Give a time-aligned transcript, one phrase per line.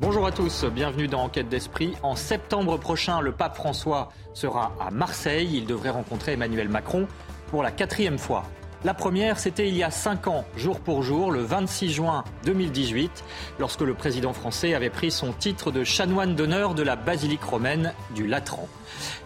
[0.00, 1.94] Bonjour à tous, bienvenue dans Enquête d'Esprit.
[2.04, 5.50] En septembre prochain, le pape François sera à Marseille.
[5.54, 7.08] Il devrait rencontrer Emmanuel Macron
[7.48, 8.44] pour la quatrième fois.
[8.84, 13.24] La première, c'était il y a cinq ans, jour pour jour, le 26 juin 2018,
[13.58, 17.92] lorsque le président français avait pris son titre de chanoine d'honneur de la basilique romaine
[18.14, 18.68] du Latran.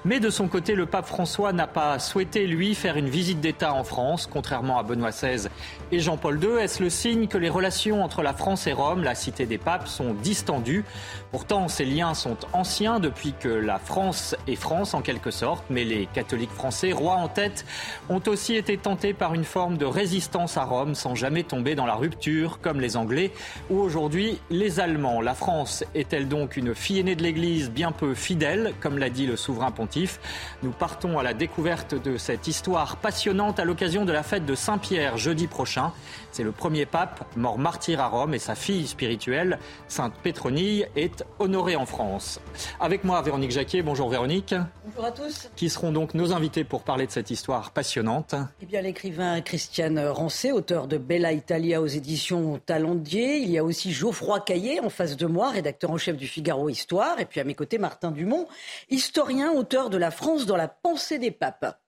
[0.05, 3.75] Mais de son côté, le pape François n'a pas souhaité, lui, faire une visite d'État
[3.75, 5.49] en France, contrairement à Benoît XVI
[5.91, 6.59] et Jean-Paul II.
[6.61, 9.89] Est-ce le signe que les relations entre la France et Rome, la cité des papes,
[9.89, 10.85] sont distendues?
[11.31, 15.85] Pourtant, ces liens sont anciens depuis que la France est France, en quelque sorte, mais
[15.85, 17.65] les catholiques français, rois en tête,
[18.09, 21.87] ont aussi été tentés par une forme de résistance à Rome sans jamais tomber dans
[21.87, 23.33] la rupture, comme les Anglais
[23.71, 25.21] ou aujourd'hui les Allemands.
[25.21, 29.27] La France est-elle donc une fille aînée de l'Église bien peu fidèle, comme l'a dit
[29.27, 30.21] le souverain pontife
[30.63, 34.55] Nous partons à la découverte de cette histoire passionnante à l'occasion de la fête de
[34.55, 35.93] Saint-Pierre jeudi prochain.
[36.33, 39.59] C'est le premier pape mort martyr à Rome et sa fille spirituelle,
[39.89, 42.41] Sainte Pétronille, est honorée en France.
[42.81, 43.83] Avec moi, Véronique Jacquet.
[43.83, 44.55] Bonjour Véronique.
[44.87, 45.51] Bonjour à tous.
[45.57, 48.35] Qui seront donc nos invités pour parler de cette histoire passionnante?
[48.63, 53.39] Eh bien, l'écrivain Christiane Rancé, auteur de Bella Italia aux éditions Talendier.
[53.39, 56.69] Il y a aussi Geoffroy Caillé en face de moi, rédacteur en chef du Figaro
[56.69, 57.21] Histoire.
[57.21, 58.47] Et puis à mes côtés, Martin Dumont,
[58.91, 61.79] historien, auteur de La France dans la pensée des papes.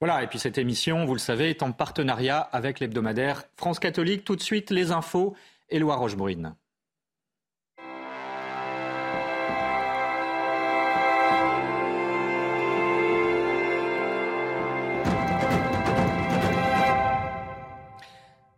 [0.00, 4.24] Voilà, et puis cette émission, vous le savez, est en partenariat avec l'hebdomadaire France Catholique.
[4.24, 5.36] Tout de suite, les infos,
[5.68, 6.54] Éloi Rochebrune.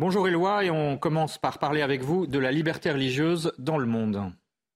[0.01, 3.87] Bonjour Éloi, et on commence par parler avec vous de la liberté religieuse dans le
[3.87, 4.33] monde.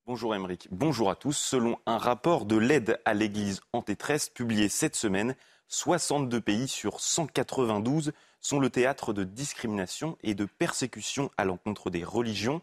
[0.08, 1.36] Bonjour Émeric, bonjour à tous.
[1.36, 5.34] Selon un rapport de l'aide à l'Église en détresse publié cette semaine,
[5.66, 12.04] 62 pays sur 192 sont le théâtre de discrimination et de persécution à l'encontre des
[12.04, 12.62] religions.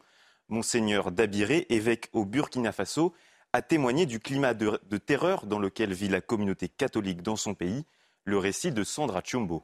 [0.49, 3.13] Monseigneur Dabiré, évêque au Burkina Faso,
[3.53, 7.85] a témoigné du climat de, terreur dans lequel vit la communauté catholique dans son pays.
[8.23, 9.63] Le récit de Sandra Chumbo.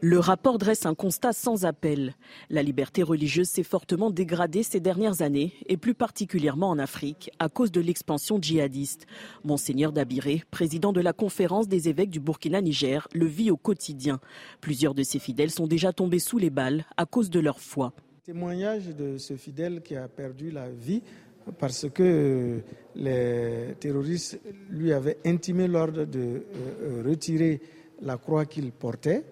[0.00, 2.14] Le rapport dresse un constat sans appel.
[2.50, 7.48] La liberté religieuse s'est fortement dégradée ces dernières années, et plus particulièrement en Afrique, à
[7.48, 9.06] cause de l'expansion djihadiste.
[9.44, 14.20] Monseigneur Dabiré, président de la conférence des évêques du Burkina-Niger, le vit au quotidien.
[14.60, 17.92] Plusieurs de ses fidèles sont déjà tombés sous les balles à cause de leur foi.
[18.24, 21.02] Témoignage de ce fidèle qui a perdu la vie
[21.58, 22.60] parce que
[22.94, 24.40] les terroristes
[24.70, 26.42] lui avaient intimé l'ordre de
[27.04, 27.60] retirer
[28.04, 29.24] la croix qu'il portait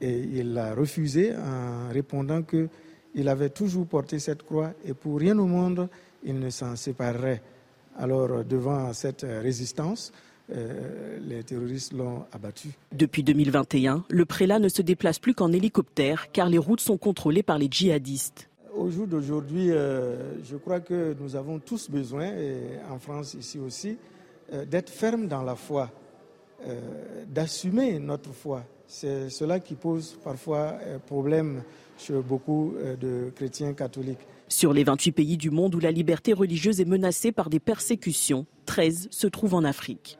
[0.00, 5.38] et il l'a refusé en répondant qu'il avait toujours porté cette croix et pour rien
[5.38, 5.88] au monde
[6.24, 7.42] il ne s'en séparerait.
[7.96, 10.12] Alors devant cette résistance,
[10.50, 12.70] euh, les terroristes l'ont abattu.
[12.92, 17.42] Depuis 2021, le prélat ne se déplace plus qu'en hélicoptère car les routes sont contrôlées
[17.42, 18.48] par les djihadistes.
[18.74, 23.58] Au jour d'aujourd'hui, euh, je crois que nous avons tous besoin, et en France ici
[23.58, 23.98] aussi,
[24.52, 25.90] euh, d'être fermes dans la foi.
[26.66, 28.64] Euh, d'assumer notre foi.
[28.88, 31.62] C'est cela qui pose parfois euh, problème
[31.96, 34.18] chez beaucoup euh, de chrétiens catholiques.
[34.48, 38.44] Sur les 28 pays du monde où la liberté religieuse est menacée par des persécutions,
[38.66, 40.18] 13 se trouvent en Afrique.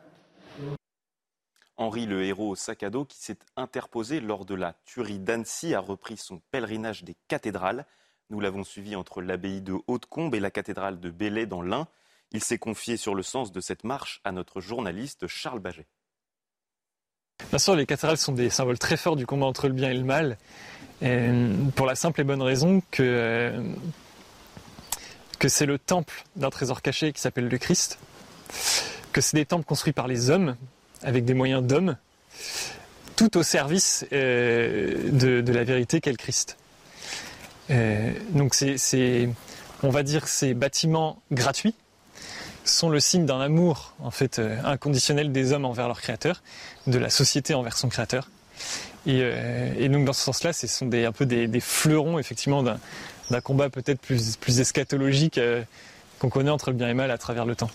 [1.76, 5.74] Henri, le héros au sac à dos qui s'est interposé lors de la tuerie d'Annecy,
[5.74, 7.84] a repris son pèlerinage des cathédrales.
[8.30, 11.88] Nous l'avons suivi entre l'abbaye de Haute-Combe et la cathédrale de Belley dans l'Ain.
[12.30, 15.86] Il s'est confié sur le sens de cette marche à notre journaliste Charles Baget.
[17.50, 19.94] Bien sûr, les cathédrales sont des symboles très forts du combat entre le bien et
[19.94, 20.36] le mal,
[21.76, 23.54] pour la simple et bonne raison que,
[25.38, 27.98] que c'est le temple d'un trésor caché qui s'appelle le Christ,
[29.12, 30.56] que c'est des temples construits par les hommes,
[31.02, 31.96] avec des moyens d'hommes,
[33.16, 36.58] tout au service euh, de, de, la vérité qu'est le Christ.
[37.70, 39.28] Euh, donc c'est,
[39.82, 41.74] on va dire, ces bâtiments gratuits
[42.68, 46.42] sont le signe d'un amour en fait euh, inconditionnel des hommes envers leur créateur,
[46.86, 48.28] de la société envers son créateur.
[49.06, 53.40] Et, euh, donc dans ce sens-là, ce sont des, un peu des, fleurons effectivement d'un,
[53.40, 55.62] combat peut-être plus, eschatologique euh,
[56.18, 57.70] qu'on connaît entre le bien et le mal à travers le temps.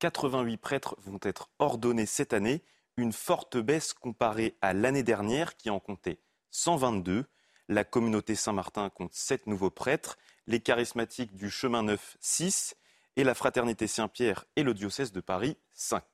[0.00, 2.62] 88 prêtres vont être ordonnés cette année,
[2.96, 6.20] une forte baisse comparée à l'année dernière qui en comptait
[6.50, 7.24] 122.
[7.68, 12.76] La communauté Saint-Martin compte sept nouveaux prêtres, les charismatiques du chemin neuf 6
[13.18, 16.04] et la fraternité Saint-Pierre et le diocèse de Paris 5.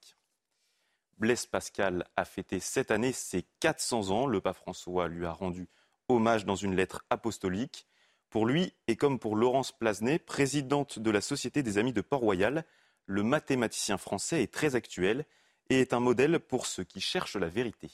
[1.18, 4.26] Blaise Pascal a fêté cette année ses 400 ans.
[4.26, 5.68] Le pape François lui a rendu
[6.08, 7.86] hommage dans une lettre apostolique.
[8.30, 12.64] Pour lui, et comme pour Laurence Plasnet, présidente de la Société des Amis de Port-Royal,
[13.04, 15.26] le mathématicien français est très actuel
[15.68, 17.90] et est un modèle pour ceux qui cherchent la vérité.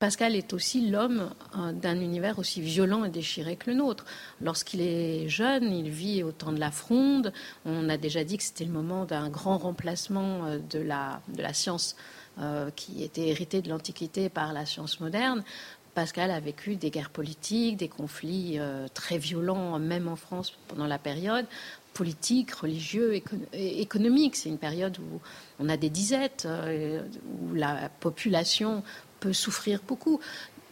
[0.00, 4.06] Pascal est aussi l'homme euh, d'un univers aussi violent et déchiré que le nôtre.
[4.40, 7.34] Lorsqu'il est jeune, il vit au temps de la fronde.
[7.66, 11.20] On a déjà dit que c'était le moment d'un grand remplacement euh, de la,
[11.52, 11.96] science
[12.38, 15.44] euh, qui était héritée de l'Antiquité par la science moderne.
[15.92, 18.60] Pascal a vécu des guerres politiques, des conflits
[18.94, 21.46] très violents, même en France pendant la période
[21.94, 23.20] politique, religieux,
[23.52, 24.36] économique.
[24.36, 25.20] C'est une période où
[25.58, 28.84] on a des disettes, où la population
[29.20, 30.20] peut souffrir beaucoup.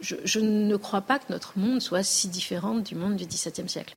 [0.01, 3.95] Je, ne crois pas que notre monde soit si différent du monde du XVIIe siècle.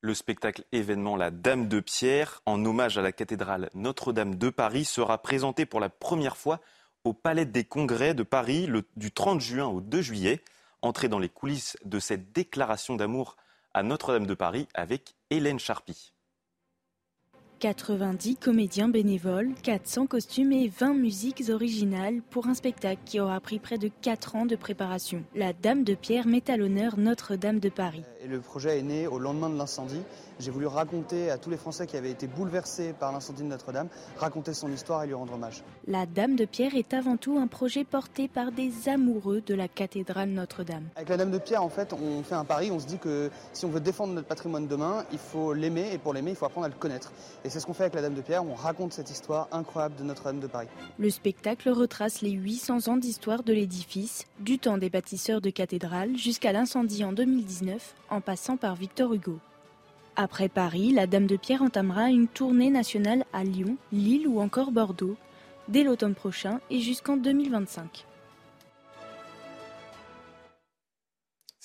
[0.00, 4.84] Le spectacle événement La Dame de Pierre, en hommage à la cathédrale Notre-Dame de Paris,
[4.84, 6.60] sera présenté pour la première fois
[7.04, 10.42] au Palais des Congrès de Paris du 30 juin au 2 juillet.
[10.82, 13.36] Entrez dans les coulisses de cette déclaration d'amour
[13.72, 16.12] à Notre-Dame de Paris avec Hélène Charpie.
[17.60, 23.58] 90 comédiens bénévoles, 400 costumes et 20 musiques originales pour un spectacle qui aura pris
[23.58, 25.24] près de 4 ans de préparation.
[25.34, 28.04] La Dame de Pierre met à l'honneur Notre-Dame de Paris.
[28.26, 30.02] Et le projet est né au lendemain de l'incendie
[30.38, 33.88] j'ai voulu raconter à tous les Français qui avaient été bouleversés par l'incendie de Notre-Dame,
[34.18, 35.62] raconter son histoire et lui rendre hommage.
[35.86, 39.68] La Dame de Pierre est avant tout un projet porté par des amoureux de la
[39.68, 40.84] cathédrale Notre-Dame.
[40.94, 43.30] Avec la Dame de Pierre, en fait, on fait un pari, on se dit que
[43.54, 46.44] si on veut défendre notre patrimoine demain, il faut l'aimer et pour l'aimer, il faut
[46.44, 47.12] apprendre à le connaître.
[47.44, 49.96] Et c'est ce qu'on fait avec la Dame de Pierre, on raconte cette histoire incroyable
[49.96, 50.68] de Notre-Dame de Paris.
[50.98, 56.16] Le spectacle retrace les 800 ans d'histoire de l'édifice, du temps des bâtisseurs de cathédrale
[56.16, 59.38] jusqu'à l'incendie en 2019, en passant par Victor Hugo.
[60.16, 64.72] Après Paris, la Dame de Pierre entamera une tournée nationale à Lyon, Lille ou encore
[64.72, 65.16] Bordeaux,
[65.68, 68.06] dès l'automne prochain et jusqu'en 2025.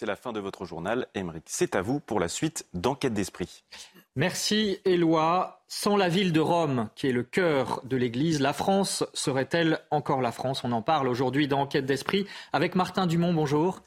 [0.01, 1.43] C'est la fin de votre journal, Émeric.
[1.45, 3.63] C'est à vous pour la suite d'Enquête d'Esprit.
[4.15, 5.63] Merci Éloi.
[5.67, 10.21] Sans la ville de Rome, qui est le cœur de l'Église, la France serait-elle encore
[10.21, 10.63] la France?
[10.63, 13.31] On en parle aujourd'hui dans Enquête d'Esprit avec Martin Dumont.
[13.31, 13.83] Bonjour.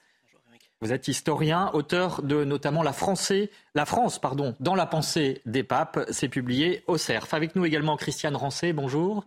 [0.80, 5.62] Vous êtes historien, auteur de notamment La, Français, la France pardon, dans la pensée des
[5.62, 6.00] papes.
[6.10, 7.32] C'est publié au CERF.
[7.32, 8.72] Avec nous également Christiane Rancé.
[8.72, 9.24] Bonjour.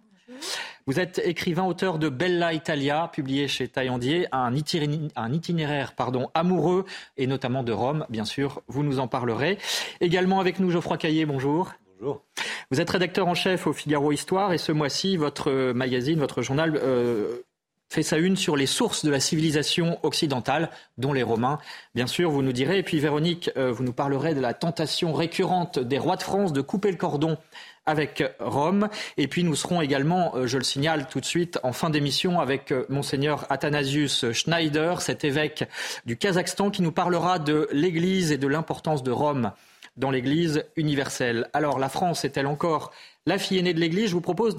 [0.86, 6.86] Vous êtes écrivain, auteur de Bella Italia, publié chez Taillandier, un, itinéraire, pardon, amoureux
[7.18, 8.62] et notamment de Rome, bien sûr.
[8.68, 9.58] Vous nous en parlerez.
[10.00, 11.26] Également avec nous Geoffroy Caillé.
[11.26, 11.74] Bonjour.
[12.00, 12.24] Bonjour.
[12.70, 16.80] Vous êtes rédacteur en chef au Figaro Histoire et ce mois-ci, votre magazine, votre journal
[16.82, 17.42] euh,
[17.90, 21.60] fait sa une sur les sources de la civilisation occidentale, dont les Romains,
[21.96, 22.80] bien sûr, vous nous direz.
[22.80, 26.54] Et puis Véronique, euh, vous nous parlerez de la tentation récurrente des rois de France
[26.54, 27.38] de couper le cordon
[27.86, 28.90] avec Rome.
[29.16, 32.40] Et puis nous serons également, euh, je le signale tout de suite, en fin d'émission
[32.40, 35.64] avec euh, monseigneur Athanasius Schneider, cet évêque
[36.06, 39.52] du Kazakhstan, qui nous parlera de l'Église et de l'importance de Rome
[39.98, 41.50] dans l'Église universelle.
[41.54, 42.92] Alors la France est-elle encore
[43.26, 44.10] la fille aînée de l'Église?
[44.10, 44.56] Je vous propose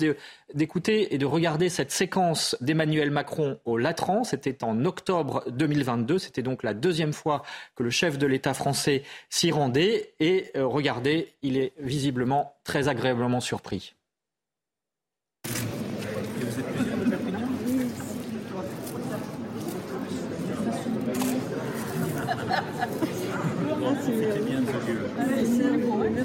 [0.53, 4.25] d'écouter et de regarder cette séquence d'Emmanuel Macron au Latran.
[4.25, 6.19] C'était en octobre 2022.
[6.19, 7.43] C'était donc la deuxième fois
[7.77, 10.13] que le chef de l'État français s'y rendait.
[10.21, 13.95] Et euh, regardez, il est visiblement très agréablement surpris.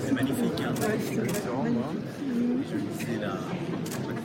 [0.02, 0.64] C'est magnifique.
[1.20, 1.26] Hein
[3.00, 3.38] c'est.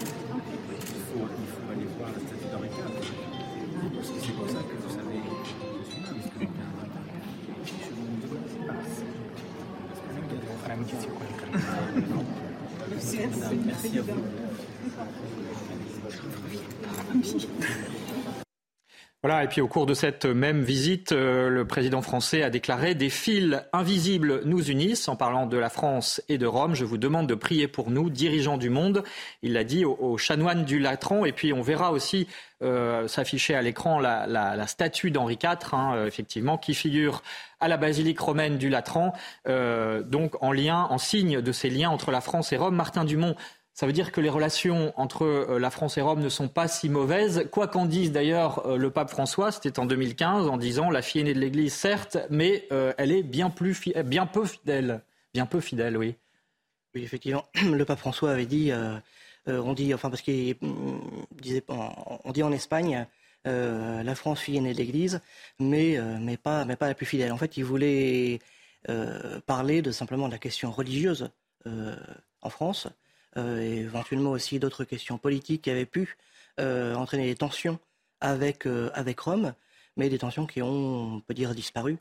[0.00, 1.24] Il faut,
[1.70, 2.48] aller voir la statue
[4.02, 5.20] c'est pour ça que vous savez,
[13.66, 14.12] Merci à vous.
[19.24, 22.94] Voilà, et puis au cours de cette même visite, euh, le président français a déclaré
[22.94, 25.08] Des fils invisibles nous unissent.
[25.08, 28.10] En parlant de la France et de Rome, je vous demande de prier pour nous,
[28.10, 29.02] dirigeants du monde.
[29.42, 31.24] Il l'a dit aux, chanoines du Latran.
[31.24, 32.28] Et puis on verra aussi
[32.62, 37.24] euh, s'afficher à l'écran la, statue d'Henri IV, hein, euh, effectivement, qui figure
[37.58, 39.12] à la basilique romaine du Latran,
[39.44, 42.76] donc en lien, en signe de ces liens entre la France et Rome.
[42.76, 43.34] Martin Dumont
[43.78, 46.66] ça veut dire que les relations entre euh, la France et Rome ne sont pas
[46.66, 47.46] si mauvaises.
[47.52, 51.20] Quoi qu'en dise d'ailleurs euh, le pape François, c'était en 2015, en disant la fille
[51.20, 55.00] aînée de l'Église, certes, mais euh, elle est bien, plus bien peu fidèle.
[55.32, 56.16] Bien peu fidèle, oui.
[56.92, 57.44] Oui, effectivement.
[57.72, 58.72] Le pape François avait dit,
[59.46, 60.56] on dit, enfin, parce qu'il
[61.40, 63.06] disait, on dit en Espagne,
[63.44, 65.20] la France fille aînée de l'Église,
[65.60, 67.30] mais, mais, pas, mais pas la plus fidèle.
[67.30, 68.40] En fait, il voulait
[69.46, 71.30] parler de simplement de la question religieuse
[71.64, 72.88] en France,
[73.36, 76.16] et éventuellement aussi d'autres questions politiques qui avaient pu
[76.58, 77.78] entraîner des tensions
[78.20, 79.54] avec, avec Rome,
[79.96, 81.98] mais des tensions qui ont, on peut dire, disparu.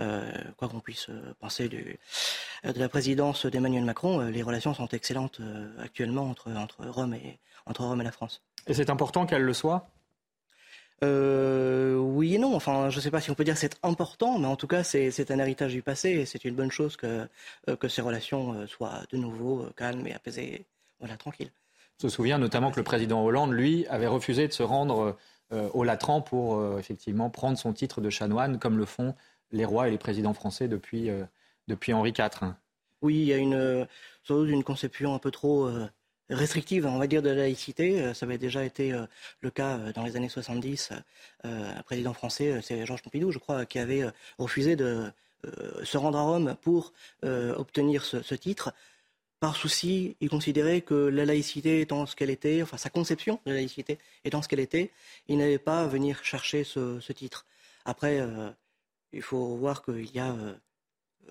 [0.00, 1.68] Euh, quoi qu'on puisse euh, penser
[2.64, 5.40] euh, de la présidence d'Emmanuel Macron, les relations sont excellentes
[5.80, 8.42] actuellement entre, entre, Rome et, entre Rome et la France.
[8.68, 9.52] Et c'est important qu'elle le
[11.00, 12.54] soit oui et non.
[12.54, 14.66] Enfin, je ne sais pas si on peut dire que c'est important, mais en tout
[14.66, 17.28] cas, c'est un héritage du passé et c'est une bonne chose que,
[17.78, 20.66] que ces relations soient de nouveau calmes et apaisées,
[21.00, 21.50] voilà, tranquilles.
[22.00, 25.16] On se souvient notamment que le président Hollande, lui, avait refusé de se rendre
[25.50, 29.14] au Latran pour effectivement prendre son titre de chanoine, comme le font
[29.52, 31.24] les rois et les présidents français depuis, euh,
[31.68, 32.54] depuis Henri IV.
[33.02, 33.86] Oui, il y a une,
[34.30, 35.88] une conception un peu trop euh,
[36.30, 38.00] restrictive, on va dire, de la laïcité.
[38.00, 38.94] Euh, ça avait déjà été
[39.40, 40.90] le cas dans les années 70.
[41.44, 44.04] Un président français, c'est Georges Pompidou, je crois, qui avait
[44.38, 45.10] refusé de
[45.84, 46.92] se rendre à Rome pour
[47.22, 48.72] obtenir ce, titre.
[49.40, 53.52] Par souci, il considérait que la laïcité étant ce qu'elle était, enfin sa conception de
[53.52, 54.90] la laïcité étant ce qu'elle était,
[55.28, 57.46] il n'allait pas venir chercher ce, titre.
[57.84, 58.20] Après,
[59.12, 60.54] il faut voir qu'il y a euh,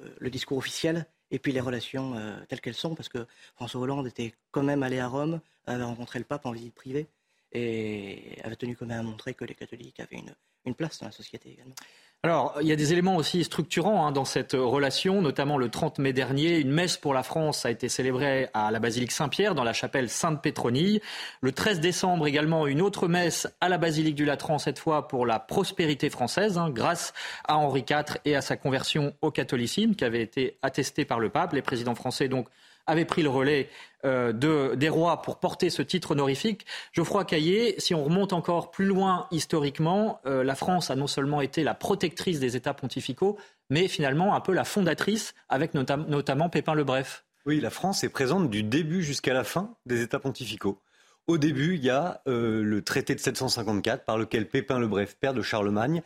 [0.01, 3.81] euh, le discours officiel et puis les relations euh, telles qu'elles sont, parce que François
[3.81, 7.07] Hollande était quand même allé à Rome, avait rencontré le pape en visite privée
[7.51, 10.23] et avait tenu quand même à montrer que les catholiques avaient
[10.65, 11.75] une place dans la société également.
[12.23, 15.99] Alors, il y a des éléments aussi structurants hein, dans cette relation, notamment le 30
[15.99, 19.63] mai dernier, une messe pour la France a été célébrée à la basilique Saint-Pierre, dans
[19.63, 20.99] la chapelle Sainte-Pétronille.
[21.41, 25.27] Le 13 décembre également, une autre messe à la basilique du Latran, cette fois pour
[25.27, 27.13] la prospérité française, hein, grâce
[27.47, 31.29] à Henri IV et à sa conversion au catholicisme, qui avait été attestée par le
[31.29, 31.53] pape.
[31.53, 32.47] Les présidents français, donc,
[32.87, 33.69] avait pris le relais
[34.05, 36.65] euh, de, des rois pour porter ce titre honorifique.
[36.93, 41.41] Geoffroy Caillé, si on remonte encore plus loin historiquement, euh, la France a non seulement
[41.41, 43.37] été la protectrice des États pontificaux,
[43.69, 47.25] mais finalement un peu la fondatrice, avec notamment Pépin le Bref.
[47.45, 50.81] Oui, la France est présente du début jusqu'à la fin des États pontificaux.
[51.27, 55.17] Au début, il y a euh, le traité de 754 par lequel Pépin le Bref,
[55.19, 56.01] père de Charlemagne,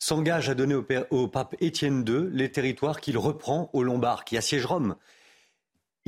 [0.00, 0.74] s'engage à donner
[1.10, 4.96] au pape Étienne II les territoires qu'il reprend aux Lombards, qui assiègent Rome.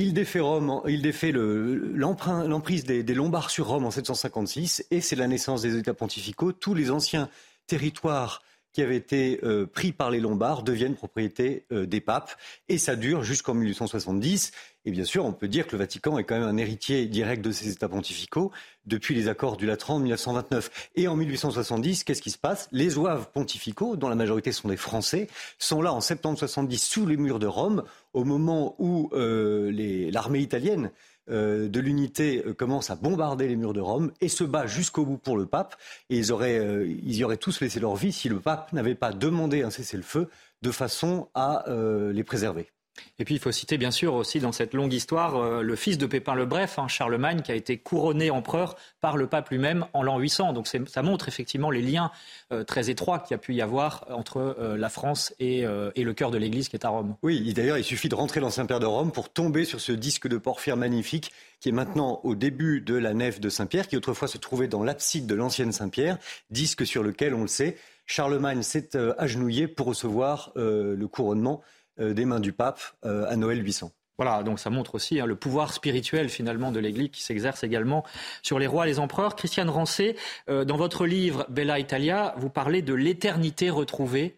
[0.02, 5.76] Il défait, l'emprise des, des, Lombards sur Rome en 756 et c'est la naissance des
[5.76, 6.52] États pontificaux.
[6.52, 7.28] Tous les anciens
[7.66, 12.32] territoires qui avaient été euh, pris par les Lombards deviennent propriété euh, des papes
[12.68, 14.52] et ça dure jusqu'en 1870.
[14.84, 17.44] Et bien sûr, on peut dire que le Vatican est quand même un héritier direct
[17.44, 18.50] de ces États pontificaux
[18.86, 20.90] depuis les accords du Latran de 1929.
[20.96, 22.68] Et en 1870, qu'est-ce qui se passe?
[22.72, 27.06] Les oeuvres pontificaux, dont la majorité sont des Français, sont là en septembre 70 sous
[27.06, 30.90] les murs de Rome, au moment où euh, l'armée italienne
[31.28, 35.18] de l'unité euh, commence à bombarder les murs de Rome et se bat jusqu'au bout
[35.18, 35.76] pour le pape.
[36.10, 39.12] Et ils, auraient, ils y auraient tous laissé leur vie si le pape n'avait pas
[39.12, 40.28] demandé un cessez-le-feu
[40.62, 42.70] de façon à les préserver.
[43.18, 45.98] Et puis il faut citer bien sûr aussi dans cette longue histoire euh, le fils
[45.98, 49.86] de Pépin le Bref, hein, Charlemagne, qui a été couronné empereur par le pape lui-même
[49.92, 50.52] en l'an 800.
[50.52, 52.10] Donc ça montre effectivement les liens
[52.52, 56.12] euh, très étroits qu'il y a pu y avoir entre euh, la France et, le
[56.14, 57.14] cœur de l'Église qui est à Rome.
[57.22, 60.26] Oui, d'ailleurs il suffit de rentrer dans Saint-Père de Rome pour tomber sur ce disque
[60.26, 64.26] de porphyre magnifique qui est maintenant au début de la nef de Saint-Pierre, qui autrefois
[64.26, 66.18] se trouvait dans l'abside de l'ancienne Saint-Pierre,
[66.50, 71.62] disque sur lequel, on le sait, Charlemagne s'est agenouillé pour recevoir le couronnement
[71.98, 73.92] des mains du pape euh, à Noël 800.
[74.18, 78.04] Voilà, donc ça montre aussi hein, le pouvoir spirituel finalement de l'Église qui s'exerce également
[78.42, 79.36] sur les rois et les empereurs.
[79.36, 80.16] Christiane Rancé,
[80.48, 84.36] euh, dans votre livre Bella Italia, vous parlez de l'éternité retrouvée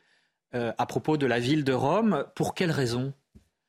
[0.79, 2.27] à propos de la ville de Rome.
[2.37, 3.13] Pour quelle raison?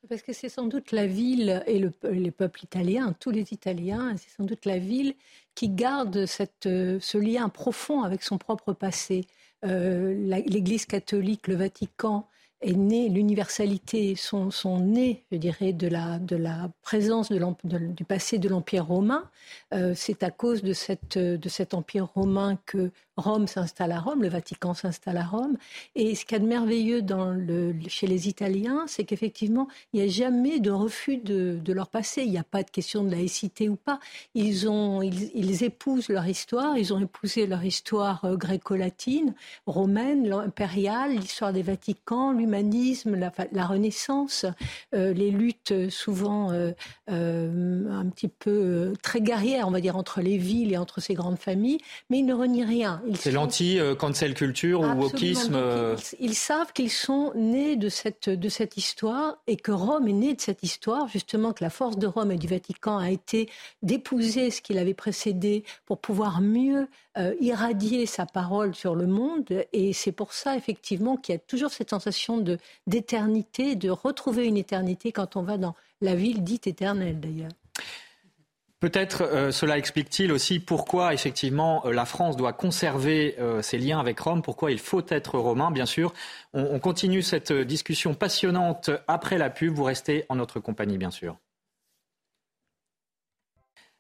[0.08, 4.15] Parce que c'est sans doute la ville et le, les peuples italiens, tous les Italiens,
[4.18, 5.15] c'est sans doute la ville
[5.56, 9.25] qui garde cette, ce lien profond avec son propre passé.
[9.63, 12.27] L'Église catholique, le Vatican,
[12.65, 18.03] est né, l'universalité sont, sont nées, je dirais, de la, de la présence de du
[18.03, 19.29] passé de l'Empire romain.
[19.74, 24.24] Euh, c'est à cause de, cette, de cet Empire romain que Rome s'installe à Rome,
[24.24, 25.57] le Vatican s'installe à Rome.
[25.95, 30.01] Et ce qu'il y a de merveilleux dans le, chez les Italiens, c'est qu'effectivement, il
[30.01, 32.24] n'y a jamais de refus de, de, leur passé.
[32.24, 34.00] Il n'y a pas de question de laïcité ou pas.
[34.34, 39.34] Ils, ont, ils, ils épousent leur histoire, ils ont épousé leur histoire euh, gréco-latine,
[39.65, 44.45] romaine, impériale, l'histoire des Vaticans, lui l'humanisme, la, Renaissance,
[44.93, 50.77] les luttes souvent un petit peu très guerrières, on va dire, entre les villes et
[50.77, 53.01] entre ces grandes familles, mais ils ne renient rien.
[53.15, 55.57] C'est l'anti-cancel culture ou wokisme.
[56.19, 60.13] Ils, ils, savent qu'ils sont nés de cette, de cette histoire et que Rome est
[60.13, 63.50] née de cette histoire, justement que la force de Rome et du Vatican a été
[63.83, 69.65] d'épouser ce qu'il avait précédé pour pouvoir mieux euh, irradier sa parole sur le monde.
[69.74, 72.57] Et c'est pour ça, effectivement, qu'il y a toujours cette sensation de,
[72.88, 77.51] d'éternité, de retrouver une éternité quand on va dans la ville dite éternelle, d'ailleurs.
[78.81, 84.19] Peut-être euh, cela explique-t-il aussi pourquoi effectivement euh, la France doit conserver ses liens avec
[84.19, 86.13] Rome, pourquoi il faut être romain, bien sûr.
[86.53, 89.74] on continue cette discussion passionnante après la pub.
[89.74, 91.38] Vous restez en notre compagnie, bien sûr.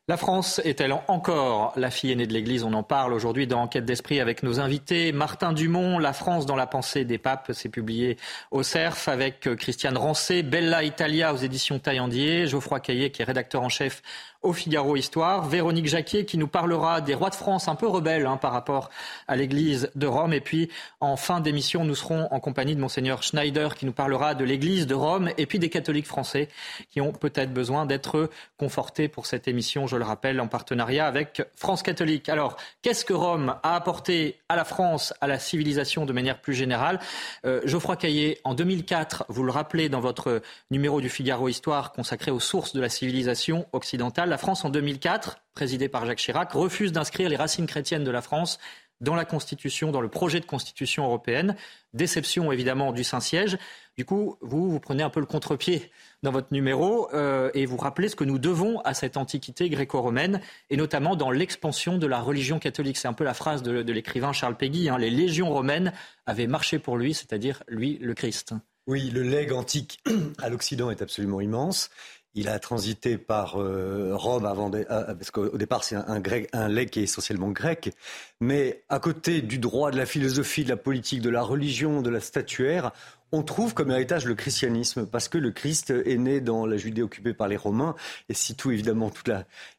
[0.07, 2.63] La France est-elle encore la fille aînée de l'Église?
[2.63, 5.11] On en parle aujourd'hui dans Enquête d'esprit avec nos invités.
[5.11, 8.15] Martin Dumont, La France dans la pensée des papes, c'est publié
[8.51, 13.63] au CERF avec Christiane Rancé, Bella Italia aux éditions Taillandier, Geoffroy Caillet qui est rédacteur
[13.63, 14.03] en chef
[14.45, 15.47] au Figaro Histoire.
[15.47, 18.91] Véronique Jacquier qui nous parlera des rois de France un peu rebelles hein, par rapport
[19.27, 20.33] à l'église de Rome.
[20.33, 24.35] Et puis en fin d'émission, nous serons en compagnie de monseigneur Schneider qui nous parlera
[24.35, 26.47] de l'église de Rome et puis des catholiques français
[26.91, 31.41] qui ont peut-être besoin d'être confortés pour cette émission, je le rappelle, en partenariat avec
[31.55, 32.29] France catholique.
[32.29, 36.53] Alors, qu'est-ce que Rome a apporté à la France, à la civilisation de manière plus
[36.53, 36.99] générale?
[37.45, 42.29] Euh, Geoffroy Caillé, en 2004, vous le rappelez dans votre numéro du Figaro Histoire consacré
[42.29, 46.91] aux sources de la civilisation occidentale, la France, en 2004, présidée par Jacques Chirac, refuse
[46.91, 48.59] d'inscrire les racines chrétiennes de la France
[48.99, 51.55] dans la Constitution, dans le projet de Constitution européenne.
[51.93, 53.57] Déception évidemment du Saint-Siège.
[53.95, 55.89] Du coup, vous, vous prenez un peu le contre-pied
[56.21, 60.41] dans votre numéro euh, et vous rappelez ce que nous devons à cette antiquité gréco-romaine
[60.69, 62.97] et notamment dans l'expansion de la religion catholique.
[62.97, 64.89] C'est un peu la phrase de, l'écrivain Charles Péguy.
[64.89, 64.97] Hein.
[64.97, 65.93] les légions romaines
[66.25, 68.53] avaient marché pour lui, c'est-à-dire lui, le Christ.
[68.85, 70.03] Oui, le legs antique
[70.39, 71.89] à l'Occident est absolument immense.
[72.37, 76.67] Il a transité par euh, Rome avant, euh, parce qu'au départ c'est un, grec, un
[76.67, 77.93] legs qui est essentiellement grec,
[78.41, 82.09] mais à côté du droit, de la philosophie, de la politique, de la religion, de
[82.09, 82.91] la statuaire,
[83.31, 87.01] on trouve comme héritage le christianisme, parce que le Christ est né dans la Judée
[87.01, 87.95] occupée par les Romains,
[88.27, 89.29] et si tout évidemment toute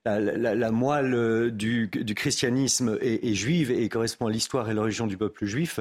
[0.04, 5.16] la, moelle du, du christianisme est, est, juive et correspond à l'histoire et l'origine du
[5.16, 5.80] peuple juif,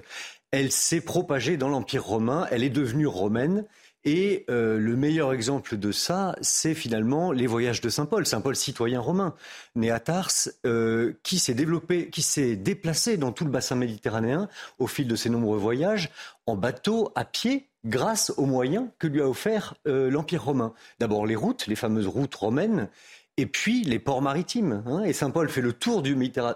[0.52, 3.66] elle s'est propagée dans l'Empire romain, elle est devenue romaine,
[4.06, 8.40] et euh, le meilleur exemple de ça, c'est finalement les voyages de Saint Paul, Saint
[8.40, 9.34] Paul citoyen romain,
[9.76, 10.30] né à Tars,
[10.66, 15.16] euh, qui s'est développé, qui s'est déplacé dans tout le bassin méditerranéen au fil de
[15.16, 16.12] ses nombreux voyages,
[16.46, 20.74] en bateau, à pied, grâce aux moyens que lui a offert euh, l'Empire romain.
[21.00, 22.90] D'abord les routes, les fameuses routes romaines,
[23.38, 24.84] et puis les ports maritimes.
[24.86, 25.04] Hein.
[25.04, 26.16] et Saint-Paul fait le tour du,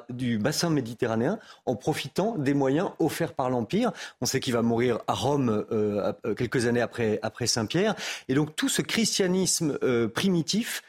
[0.09, 3.91] du, bassin méditerranéen en profitant des moyens offerts par l'Empire.
[4.21, 7.95] On sait qu'il va mourir à Rome euh, quelques années après, après Saint-Pierre.
[8.27, 10.83] Et donc tout ce christianisme euh, primitif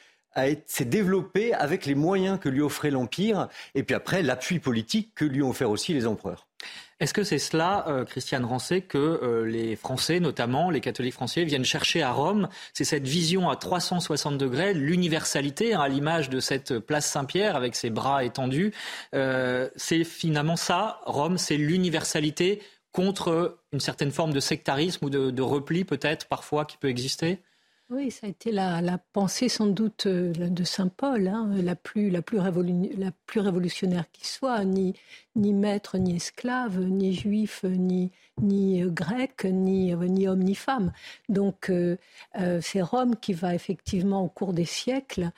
[0.67, 5.25] s'est développé avec les moyens que lui offrait l'Empire et puis après l'appui politique que
[5.25, 6.47] lui ont offert aussi les empereurs.
[7.01, 11.45] Est-ce que c'est cela, euh, Christiane Rancé, que euh, les Français, notamment les catholiques français,
[11.45, 12.51] viennent chercher à Rome?
[12.75, 17.75] C'est cette vision à 360 degrés, l'universalité, hein, à l'image de cette place Saint-Pierre avec
[17.75, 18.75] ses bras étendus.
[19.15, 22.61] Euh, c'est finalement ça, Rome, c'est l'universalité
[22.93, 27.41] contre une certaine forme de sectarisme ou de repli peut-être parfois qui peut exister?
[27.91, 32.09] Oui, ça a été la, pensée sans doute euh, de Saint Paul, hein, la, plus,
[32.09, 32.21] la,
[32.97, 34.95] la révolutionnaire qui soit, ni,
[35.35, 38.13] maître, ni esclave, ni juif, ni,
[38.81, 40.93] euh, grec, ni, euh, ni homme, ni femme.
[41.29, 41.73] Donc
[42.61, 45.31] c'est Rome qui va effectivement, au cours des siècles,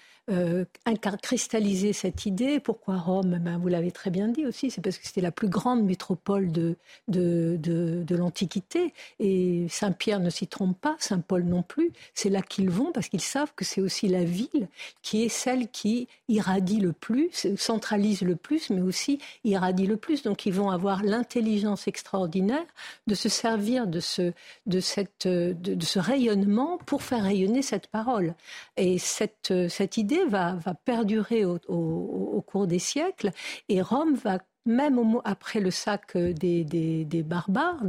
[1.22, 2.60] cristalliser cette idée.
[2.60, 3.38] Pourquoi Rome?
[3.40, 6.52] Ben, Vous l'avez très bien dit aussi, c'est parce que c'était la plus grande métropole
[6.52, 6.76] de,
[7.08, 8.92] de, l'Antiquité.
[9.18, 11.92] Et Saint-Pierre ne s'y trompe pas, Saint-Paul non plus.
[12.14, 14.68] C'est qu'ils vont parce qu'ils savent que c'est aussi la ville
[15.02, 20.22] qui est celle qui irradie le plus, centralise le plus, mais aussi irradie le plus.
[20.22, 22.64] Donc ils vont avoir l'intelligence extraordinaire
[23.06, 24.32] de se servir de ce,
[24.66, 28.34] de cette, de, ce rayonnement pour faire rayonner cette parole.
[28.76, 33.30] Et cette, cette idée va, perdurer au, cours des siècles
[33.68, 37.82] et Rome va même après le sac euh, des, barbares,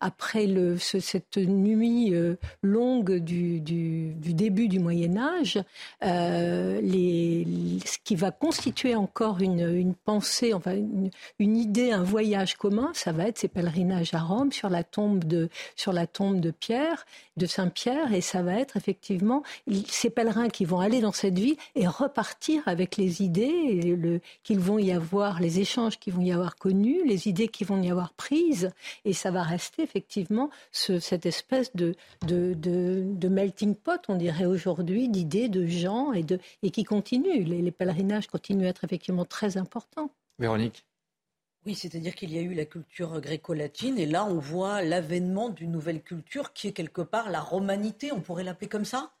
[0.00, 5.62] après cette nuit euh, longue du, début du Moyen Âge,
[6.04, 10.74] euh, ce qui va constituer encore une, pensée, enfin
[11.38, 15.24] une, idée, un voyage commun, ça va être ces pèlerinages à Rome sur la tombe
[15.24, 17.04] de, sur la tombe de Pierre,
[17.36, 19.42] de Saint-Pierre, et ça va être effectivement
[19.88, 24.78] ces pèlerins qui vont aller dans cette ville et repartir avec les idées, qu'ils vont
[24.78, 28.12] y avoir, les échanges qui vont y avoir connues, les idées qui vont y avoir
[28.12, 28.70] prises,
[29.04, 35.48] et ça va rester effectivement cette espèce de, de, melting pot, on dirait aujourd'hui, d'idées,
[35.48, 37.44] de gens, et, de, et qui continuent.
[37.44, 40.10] Les, les pèlerinages continuent à être effectivement très importants.
[40.38, 40.84] Véronique?
[41.64, 45.70] Oui, c'est-à-dire qu'il y a eu la culture gréco-latine et là on voit l'avènement d'une
[45.70, 49.12] nouvelle culture qui est quelque part la romanité, on pourrait l'appeler comme ça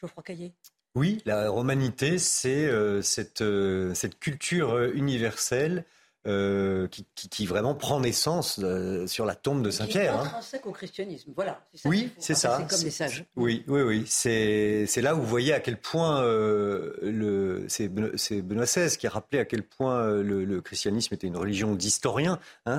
[0.00, 0.52] Geoffroy Caillé
[0.96, 5.84] Oui, la romanité, c'est euh, cette, euh, cette, culture universelle
[6.26, 10.18] euh, qui, qui, vraiment prend naissance euh, sur la tombe de Saint-Pierre.
[10.18, 10.24] Hein.
[10.24, 11.60] Intrinsèque au christianisme, voilà.
[11.74, 12.58] Ça oui, c'est ça.
[12.60, 13.26] C'est comme message.
[13.36, 14.04] Oui, oui, oui.
[14.06, 19.10] C'est là où vous voyez à quel point euh, le c'est Benoît XVI qui a
[19.10, 22.38] rappelé à quel point le, le christianisme était une religion d'historiens.
[22.64, 22.78] Hein.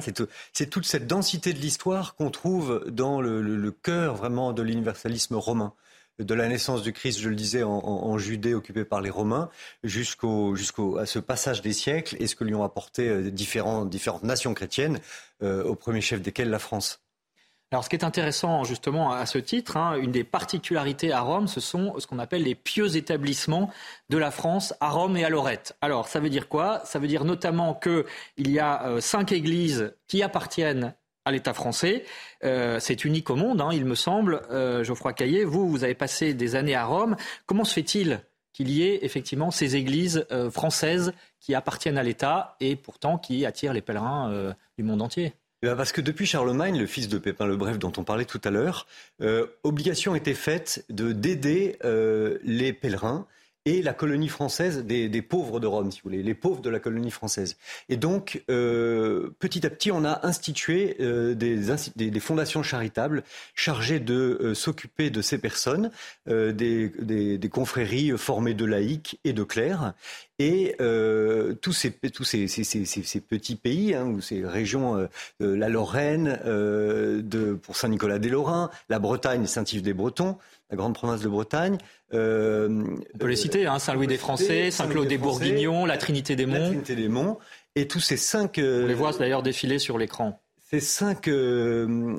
[0.53, 4.63] C'est toute cette densité de l'histoire qu'on trouve dans le, le, le cœur vraiment de
[4.63, 5.73] l'universalisme romain
[6.19, 9.49] de la naissance du Christ, je le disais, en, Judée occupée par les Romains,
[9.83, 14.23] jusqu'au, jusqu'au, à ce passage des siècles et ce que lui ont apporté euh, différentes
[14.23, 14.99] nations chrétiennes,
[15.43, 17.01] euh, au premier chef desquelles la France.
[17.71, 21.47] Alors, ce qui est intéressant justement à ce titre, hein, une des particularités à Rome,
[21.47, 23.69] ce sont ce qu'on appelle les pieux établissements
[24.09, 25.75] de la France à Rome et à Lorette.
[25.81, 26.81] Alors, ça veut dire quoi?
[26.85, 30.93] Ça veut dire notamment qu'il y a euh, cinq églises qui appartiennent
[31.25, 32.05] à l'État français.
[32.43, 34.41] Euh, c'est unique au monde, hein, il me semble.
[34.51, 37.15] Euh, Geoffroy Caillé, vous, vous avez passé des années à Rome.
[37.47, 38.21] Comment se fait-il
[38.53, 43.45] qu'il y ait effectivement ces églises euh, françaises qui appartiennent à l'État et pourtant qui
[43.45, 45.33] attirent les pèlerins du monde entier?
[45.61, 48.25] Eh ben, parce que depuis Charlemagne, le fils de Pépin le Bref dont on parlait
[48.25, 48.87] tout à l'heure,
[49.63, 51.77] obligation était faite de d'aider
[52.43, 53.27] les pèlerins
[53.65, 56.69] et la colonie française des, des, pauvres de Rome, si vous voulez, les pauvres de
[56.69, 57.57] la colonie française.
[57.89, 61.57] Et donc, euh, petit à petit, on a institué euh, des,
[61.95, 63.23] des, fondations charitables
[63.55, 65.89] chargées de euh, s'occuper de ces personnes,
[66.29, 69.93] euh, des, des, confréries formées de laïcs et de clercs.
[70.37, 75.07] Et euh, tous, ces, tous ces, ces, ces, petits pays, hein, ou ces régions,
[75.39, 80.37] la Lorraine, de, pour Saint-Nicolas-des-Lorrains, la Bretagne, Saint-Yves des Bretons,
[80.69, 81.77] la grande province de Bretagne.
[82.13, 86.45] Euh, on peut les citer, hein, Saint-Louis des Français, Saint-Claude des Bourguignons, la Trinité des
[86.45, 86.53] Monts.
[86.53, 87.37] La Trinité des Monts.
[87.75, 88.57] Et tous ces cinq...
[88.57, 92.15] Euh, on les voit d'ailleurs défiler sur l'écran ces cinq euh,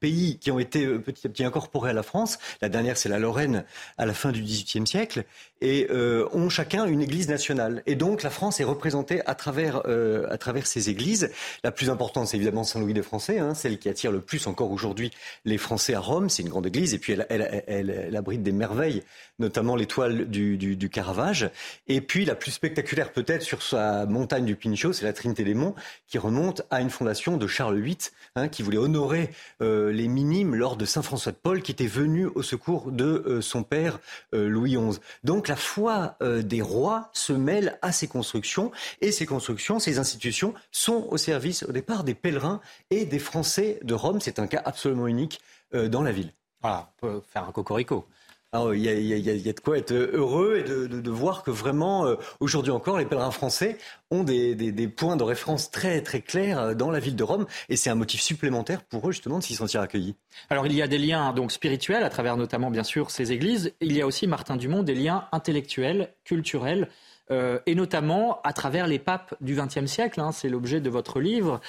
[0.00, 3.20] pays qui ont été petit à petit incorporés à la France, la dernière c'est la
[3.20, 3.64] Lorraine
[3.96, 5.24] à la fin du XVIIIe siècle,
[5.60, 7.82] et euh, ont chacun une église nationale.
[7.86, 11.30] Et donc la France est représentée à travers, euh, à travers ces églises.
[11.62, 14.72] La plus importante, c'est évidemment Saint-Louis des Français, hein, celle qui attire le plus encore
[14.72, 15.10] aujourd'hui
[15.44, 16.28] les Français à Rome.
[16.28, 19.02] C'est une grande église et puis elle abrite des merveilles,
[19.38, 21.50] notamment l'étoile du, du, du, Caravage.
[21.86, 25.54] Et puis la plus spectaculaire peut-être sur sa montagne du Pinchot, c'est la Trinité des
[25.54, 25.76] Monts,
[26.08, 27.98] qui remonte à une fondation de Charles VIII,
[28.36, 31.86] hein, qui voulait honorer euh, les minimes lors de Saint François de Paul, qui était
[31.86, 34.00] venu au secours de euh, son père
[34.34, 34.98] euh, Louis XI.
[35.24, 40.54] Donc la foi des rois se mêle à ces constructions et ces constructions, ces institutions
[40.72, 44.20] sont au service au départ des pèlerins et des Français de Rome.
[44.22, 45.40] C'est un cas absolument unique
[45.74, 46.32] dans la ville.
[46.62, 48.06] Voilà, on peut faire un cocorico.
[48.52, 52.72] Ah il y, a, de quoi être heureux et de, voir que vraiment, euh, aujourd'hui
[52.72, 53.78] encore, les pèlerins français
[54.10, 57.76] ont des, points de référence très très clairs euh, dans la ville de Rome, et
[57.76, 60.16] c'est un motif supplémentaire pour eux justement de s'y sentir accueillis.
[60.48, 63.72] Alors il y a des liens donc spirituels à travers notamment bien sûr ces églises.
[63.80, 66.88] Il y a aussi Martin Dumont des liens intellectuels, culturels.
[67.30, 70.20] Euh, et notamment à travers les papes du XXe siècle.
[70.20, 71.60] Hein, c'est l'objet de votre livre.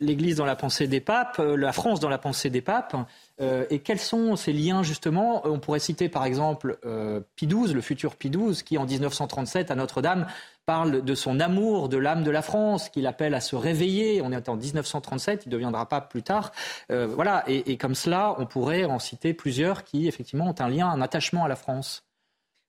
[0.00, 2.96] L'Église dans la pensée des papes, la France dans la pensée des papes.
[3.40, 5.42] Euh, et quels sont ces liens justement?
[5.44, 9.74] On pourrait citer par exemple euh, XII, le futur Pie XII, qui en 1937 à
[9.74, 10.26] Notre-Dame
[10.66, 14.22] parle de son amour de l'âme de la France, qu'il appelle à se réveiller.
[14.22, 16.52] On est en 1937, il ne deviendra pas plus tard.
[16.90, 20.88] Euh, voilà, et, comme cela, on pourrait en citer plusieurs qui effectivement ont un lien,
[20.88, 22.06] un attachement à la France.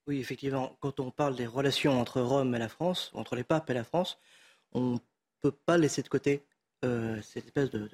[0.07, 3.69] Oui, effectivement, quand on parle des relations entre Rome et la France, entre les papes
[3.69, 4.19] et la France,
[4.73, 4.97] on ne
[5.41, 6.43] peut pas laisser de côté
[6.83, 7.89] euh, cette espèce de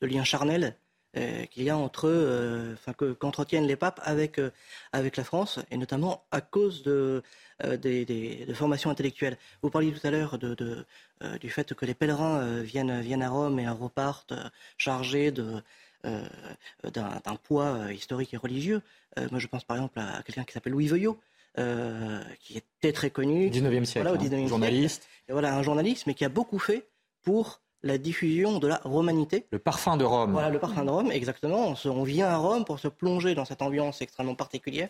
[0.00, 0.76] lien charnel
[1.14, 4.50] euh, qu'il y a entre eux, enfin qu'entretiennent les papes avec euh,
[4.92, 7.22] avec la France, et notamment à cause de
[7.64, 9.36] euh, des, des, de formations intellectuelles.
[9.60, 10.86] Vous parliez tout à l'heure de, de
[11.38, 14.32] du fait que les pèlerins viennent viennent à Rome et repartent
[14.78, 15.62] chargés de
[16.02, 18.80] d'un poids historique et religieux.
[19.30, 21.20] moi, je pense par exemple à quelqu'un qui s'appelle Louis Veuillot,
[22.40, 23.50] qui était très connu.
[23.50, 25.08] 19e siècle, voilà, au 19e hein, journaliste.
[25.28, 26.88] Et voilà, un journaliste, mais qui a beaucoup fait
[27.22, 29.46] pour la diffusion de la romanité.
[29.50, 30.32] Le parfum de Rome.
[30.32, 31.74] Voilà, le parfum de Rome, exactement.
[31.84, 34.88] On, vient à Rome pour se plonger dans cette ambiance extrêmement particulière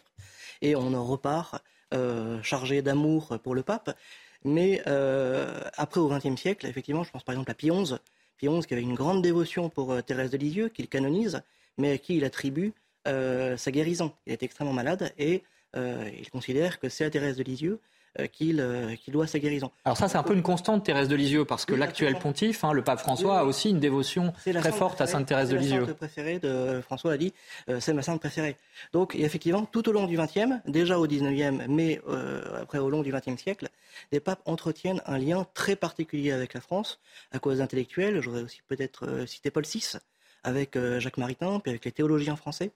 [0.60, 1.62] et on en repart
[1.94, 3.96] euh, chargé d'amour pour le pape.
[4.44, 7.94] Mais euh, après, au XXe siècle, effectivement, je pense par exemple à Pie XI,
[8.36, 11.42] Pie XI qui avait une grande dévotion pour euh, Thérèse de Lisieux, qu'il canonise,
[11.78, 12.72] mais à qui il attribue
[13.04, 14.12] sa guérison.
[14.26, 15.42] Il était extrêmement malade et
[15.74, 17.80] il considère que c'est à Thérèse de Lisieux
[18.18, 19.70] euh, euh, qu'il doit sa guérison.
[19.86, 22.72] Alors ça, c'est un peu une constante, Thérèse de Lisieux, parce que l'actuel pontife, hein,
[22.72, 25.70] le pape François, a aussi une dévotion très forte à Sainte Thérèse de Lisieux.
[25.74, 27.32] C'est la sainte préférée de François a dit,
[27.80, 28.56] c'est ma sainte préférée.
[28.92, 32.02] Donc effectivement, tout au long du XXe, déjà au XIXe, mais
[32.60, 33.68] après au long du XXe siècle,
[34.10, 38.20] les papes entretiennent un lien très particulier avec la France à cause intellectuelle.
[38.20, 39.96] J'aurais aussi peut-être cité Paul VI
[40.44, 42.72] avec Jacques Maritain, puis avec les théologiens français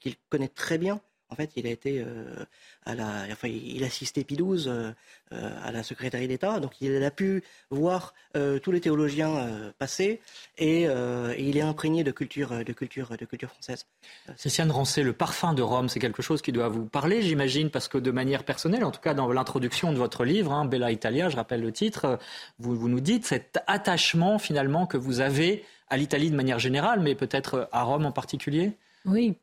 [0.00, 1.00] qu'il connaît très bien
[1.30, 2.44] en fait, il a été euh,
[2.84, 4.92] à la, enfin, il assistait Pilouze euh,
[5.30, 10.20] à la secrétaire d'État, donc il a pu voir euh, tous les théologiens passer
[10.58, 10.86] et,
[11.38, 13.86] il est imprégné de culture, de culture, de culture française.
[14.36, 17.88] Céciane Rancé, le parfum de Rome, c'est quelque chose qui doit vous parler, j'imagine, parce
[17.88, 21.28] que de manière personnelle, en tout cas dans l'introduction de votre livre, hein, Bella Italia,
[21.28, 22.18] je rappelle le titre,
[22.58, 27.14] vous nous dites cet attachement finalement que vous avez à l'Italie de manière générale, mais
[27.14, 28.76] peut-être à Rome en particulier?
[29.04, 29.36] Oui,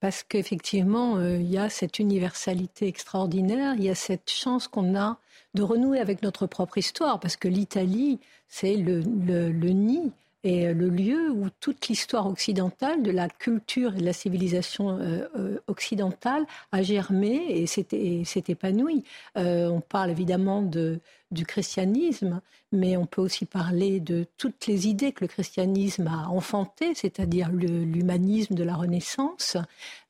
[0.00, 4.96] parce qu'effectivement, euh, il y a cette universalité extraordinaire, il y a cette chance qu'on
[4.96, 5.18] a
[5.54, 10.12] de renouer avec notre propre histoire, parce que l'Italie, c'est le, nid
[10.48, 15.26] et le lieu où toute l'histoire occidentale, de la culture et de la civilisation euh,
[15.36, 19.04] euh, occidentale a germé et s'est épanoui.
[19.36, 22.40] on parle évidemment de, du christianisme,
[22.72, 27.50] mais on peut aussi parler de toutes les idées que le christianisme a enfantées, c'est-à-dire
[27.50, 29.56] l'humanisme de la Renaissance,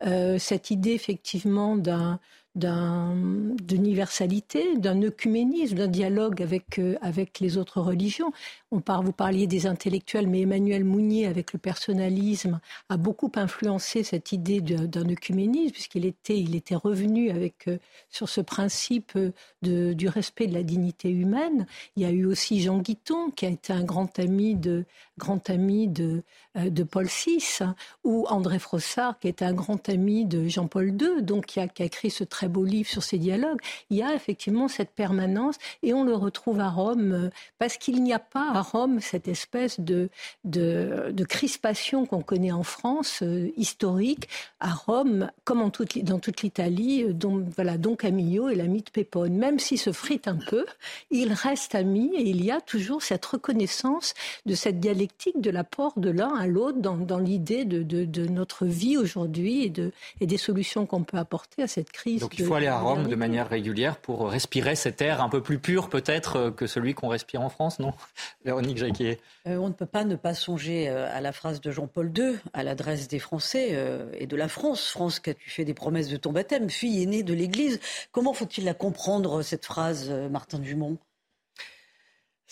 [0.07, 2.21] euh, cette idée effectivement d'un
[2.59, 8.33] d'universalité, d'un œcuménisme, d'un dialogue avec, euh, avec les autres religions.
[8.71, 14.33] On vous parliez des intellectuels, mais Emmanuel Mounier, avec le personnalisme, a beaucoup influencé cette
[14.33, 17.79] idée d'un œcuménisme, puisqu'il était, il était revenu avec, euh,
[18.11, 19.17] sur ce principe
[19.63, 21.67] de, du respect de la dignité humaine.
[21.97, 24.85] Il y a eu aussi Jean Guiton, qui a été un grand ami de,
[25.19, 26.23] grand ami de,
[26.57, 27.65] euh, de Paul VI,
[28.05, 31.83] ou André Frossard, qui est un grand ami de Jean-Paul II, donc qui a, qui
[31.83, 33.61] a écrit ce très beau livre sur ces dialogues.
[33.91, 38.03] Il y a effectivement cette permanence, et on le retrouve à Rome, euh, parce qu'il
[38.03, 40.11] n'y a pas à Rome cette espèce de,
[40.45, 44.29] de, de crispation qu'on connaît en France, euh, historique.
[44.61, 48.91] À Rome, comme en toute, dans toute l'Italie, dont, voilà, Don Camillo est l'ami de
[48.91, 49.37] Pépone.
[49.37, 50.67] Même s'il se frite un peu,
[51.11, 54.15] il reste ami et il y a toujours cette reconnaissance
[54.47, 59.65] de cette dialectique de l'apport de l'un à l'autre dans, l'idée de, notre vie aujourd'hui
[59.65, 59.73] et,
[60.21, 62.23] et des solutions qu'on peut apporter à cette crise.
[62.39, 65.59] Il faut aller à Rome de manière régulière pour respirer cet air un peu plus
[65.59, 67.93] pur peut-être euh, que celui qu'on respire en France, non
[68.45, 69.19] Véronique Jacquier?
[69.47, 72.39] Euh, On ne peut pas ne pas songer euh, à la phrase de Jean-Paul II
[72.53, 73.77] à l'adresse des Français
[74.19, 74.89] et de la France.
[74.91, 77.81] France, qu'as-tu fait des promesses de ton baptême, fille aînée de l'Église
[78.13, 80.99] Comment faut-il la comprendre, cette phrase, Martin Dumont?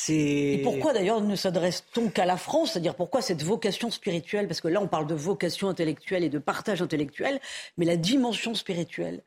[0.08, 2.72] Et pourquoi d'ailleurs ne s'adresse-t-on qu'à la France?
[2.72, 4.46] C'est-à-dire pourquoi cette vocation spirituelle?
[4.46, 7.40] Parce que là, on parle de vocation intellectuelle et de partage intellectuel,
[7.78, 9.22] mais la dimension spirituelle.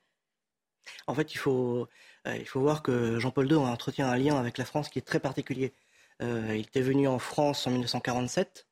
[1.08, 1.88] En fait, il faut,
[2.28, 5.04] euh, il faut voir que Jean-Paul II entretient un lien avec la France qui est
[5.04, 5.74] très particulier.
[6.22, 8.68] Euh, il était venu en France en 1947,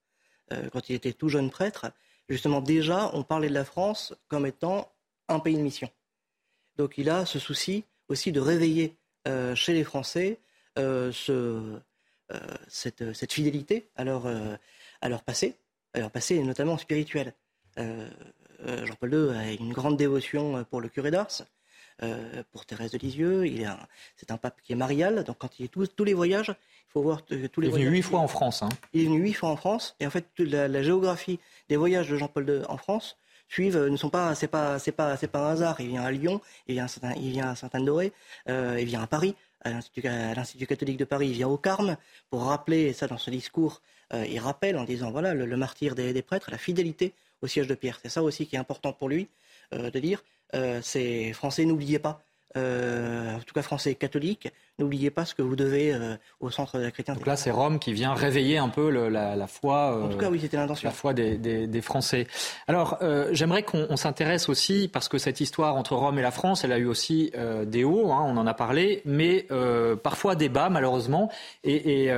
[0.53, 1.91] euh, quand il était tout jeune prêtre.
[2.30, 4.91] Justement, déjà, on parlait de la France comme étant
[5.30, 5.89] un pays de mission.
[6.75, 8.95] Donc il a ce souci aussi de réveiller
[9.56, 10.39] chez les Français
[10.77, 11.82] ce,
[12.69, 14.25] cette, fidélité à leur,
[15.01, 15.58] à leur passé,
[15.93, 17.34] à leur passé notamment spirituel.
[17.75, 21.43] Jean-Paul II a une grande dévotion pour le curé d'Ars,
[22.51, 23.45] pour Thérèse de Lisieux.
[24.15, 26.91] c'est un pape qui est marial, donc quand il est tous, tous les voyages, il
[26.91, 28.63] faut voir tous les il est venu huit fois en France.
[28.63, 28.69] Hein.
[28.93, 32.17] Il est venu huit fois en France, et en fait la, géographie des voyages de
[32.17, 33.17] Jean-Paul II en France
[33.49, 35.79] suivent ne sont pas c'est pas c'est pas c'est pas un hasard.
[35.79, 38.12] Il vient à Lyon, il vient à il vient à Saint-Anne-d'Oré,
[38.47, 39.36] il vient à Paris
[39.67, 41.97] à l'Institut catholique de Paris, il vient au Carme
[42.29, 43.81] pour rappeler, et ça dans ce discours,
[44.13, 47.75] euh, il rappelle en disant voilà le, martyr des, prêtres, la fidélité au siège de
[47.75, 47.99] Pierre.
[48.01, 49.27] C'est ça aussi qui est important pour lui
[49.73, 50.23] euh, de dire.
[50.55, 52.23] Euh, c'est français, n'oubliez pas.
[52.55, 56.83] en tout cas français catholique, n'oubliez pas ce que vous devez euh, au centre de
[56.83, 57.19] la chrétienté.
[57.19, 60.03] Donc là, c'est Rome qui vient réveiller un peu la, foi.
[60.03, 60.88] en tout cas, oui, c'était l'intention.
[60.88, 62.27] La foi des, Français.
[62.67, 66.63] Alors, euh, j'aimerais qu'on s'intéresse aussi, parce que cette histoire entre Rome et la France,
[66.63, 69.47] elle a eu aussi euh, des hauts, hein, on en a parlé, mais
[70.03, 71.31] parfois des bas, malheureusement.
[71.63, 72.12] Et,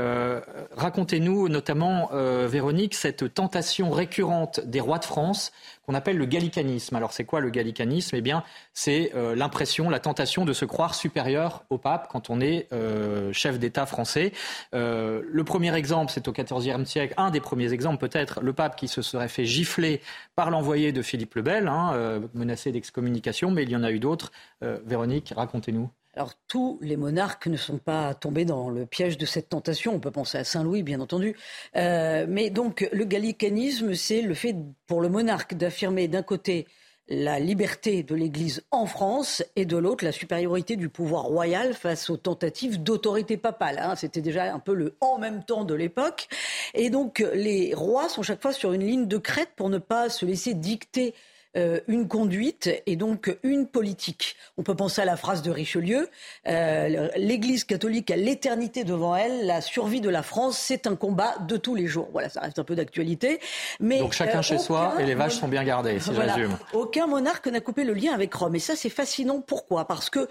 [0.75, 2.09] racontez-nous, notamment,
[2.47, 5.51] Véronique, cette tentation récurrente des rois de France
[5.89, 6.95] qu'on appelle le gallicanisme.
[6.95, 8.15] Alors, c'est quoi le gallicanisme?
[8.15, 12.67] Eh bien, c'est l'impression, la tentation de se croire supérieur au pape quand on est
[12.73, 14.31] euh, chef d'État français.
[14.75, 18.75] Euh, le premier exemple, c'est au XIVe siècle, un des premiers exemples peut-être, le pape
[18.75, 20.01] qui se serait fait gifler
[20.35, 23.91] par l'envoyé de Philippe le Bel, hein, euh, menacé d'excommunication, mais il y en a
[23.91, 24.31] eu d'autres.
[24.61, 25.89] Véronique, racontez-nous.
[26.19, 29.93] Alors tous les monarques ne sont pas tombés dans le piège de cette tentation.
[29.93, 31.33] On peut penser à Saint-Louis, bien entendu.
[31.73, 34.53] mais donc le gallicanisme, c'est le fait
[34.85, 36.67] pour le monarque d'affirmer d'un côté
[37.07, 42.09] la liberté de l'Église en France et de l'autre la supériorité du pouvoir royal face
[42.09, 43.79] aux tentatives d'autorité papale.
[43.79, 43.95] Hein.
[43.95, 46.27] C'était déjà un peu le en même temps de l'époque.
[46.73, 50.09] Et donc les rois sont chaque fois sur une ligne de crête pour ne pas
[50.09, 51.15] se laisser dicter
[51.57, 54.35] euh, une conduite et donc une politique.
[54.57, 56.07] On peut penser à la phrase de Richelieu
[56.47, 59.47] euh, L'Église catholique a l'éternité devant elle.
[59.47, 62.07] La survie de la France, c'est un combat de tous les jours.
[62.11, 63.39] Voilà, ça reste un peu d'actualité.
[63.79, 66.35] Mais donc chacun euh, chez soi et les vaches sont bien gardées, si voilà,
[66.73, 68.55] Aucun monarque n'a coupé le lien avec Rome.
[68.55, 69.41] Et ça, c'est fascinant.
[69.41, 69.87] Pourquoi?
[69.87, 70.27] Parce que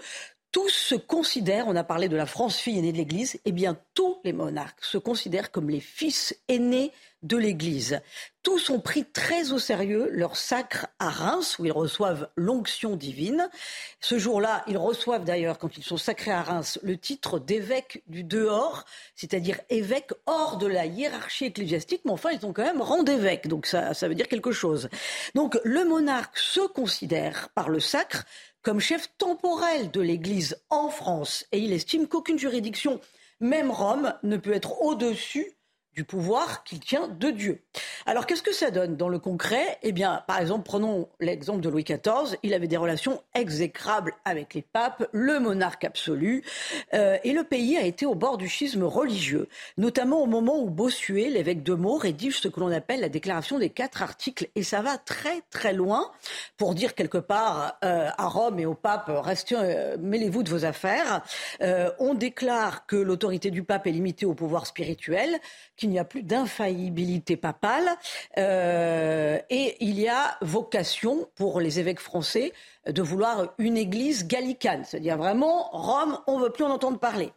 [0.51, 3.77] tous se considèrent, on a parlé de la France fille aînée de l'Église, eh bien
[3.93, 7.99] tous les monarques se considèrent comme les fils aînés de l'Église.
[8.43, 13.49] Tous ont pris très au sérieux leur sacre à Reims, où ils reçoivent l'onction divine.
[13.99, 18.23] Ce jour-là, ils reçoivent d'ailleurs, quand ils sont sacrés à Reims, le titre d'évêque du
[18.23, 18.85] dehors,
[19.15, 23.47] c'est-à-dire évêque hors de la hiérarchie ecclésiastique, mais enfin, ils ont quand même rang d'évêque,
[23.47, 24.89] donc ça, ça veut dire quelque chose.
[25.35, 28.25] Donc le monarque se considère par le sacre
[28.61, 32.99] comme chef temporel de l'Église en France, et il estime qu'aucune juridiction,
[33.39, 35.53] même Rome, ne peut être au-dessus
[35.93, 37.61] du pouvoir qu'il tient de Dieu.
[38.05, 39.77] Alors qu'est-ce que ça donne dans le concret?
[39.83, 42.37] Eh bien, par exemple, prenons l'exemple de Louis XIV.
[42.43, 46.43] Il avait des relations exécrables avec les papes, le monarque absolu,
[46.93, 49.47] euh, et le pays a été au bord du schisme religieux,
[49.77, 53.59] notamment au moment où Bossuet, l'évêque de Meaux, rédige ce que l'on appelle la déclaration
[53.59, 56.11] des quatre articles, et ça va très très loin
[56.57, 60.65] pour dire quelque part euh, à Rome et au pape, restez, euh, mêlez-vous de vos
[60.65, 61.21] affaires.
[61.99, 65.39] on déclare que l'autorité du pape est limitée au pouvoir spirituel,
[65.79, 67.89] qu'il n'y a plus d'infaillibilité papale
[68.37, 72.53] euh, et il y a vocation pour les évêques français
[72.85, 77.31] de vouloir une église gallicane, c'est-à-dire vraiment Rome, on ne veut plus en entendre parler.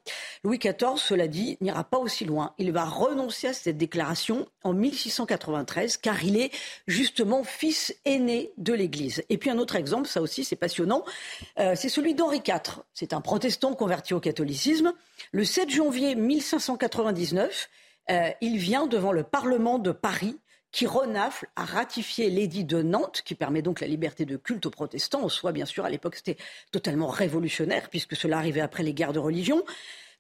[0.44, 2.54] Louis XIV, cela dit, n'ira pas aussi loin.
[2.58, 6.50] Il va renoncer à cette déclaration en 1693 car il est
[6.86, 9.22] justement fils aîné de l'Église.
[9.28, 11.04] Et puis un autre exemple, ça aussi c'est passionnant,
[11.58, 12.82] euh, c'est celui d'Henri IV.
[12.94, 14.92] C'est un protestant converti au catholicisme.
[15.32, 17.68] Le 7 janvier 1599,
[18.10, 20.38] euh, il vient devant le Parlement de Paris
[20.72, 24.70] qui renafle à ratifier l'édit de Nantes, qui permet donc la liberté de culte aux
[24.70, 25.22] protestants.
[25.22, 26.38] En soi, bien sûr, à l'époque, c'était
[26.72, 29.62] totalement révolutionnaire, puisque cela arrivait après les guerres de religion.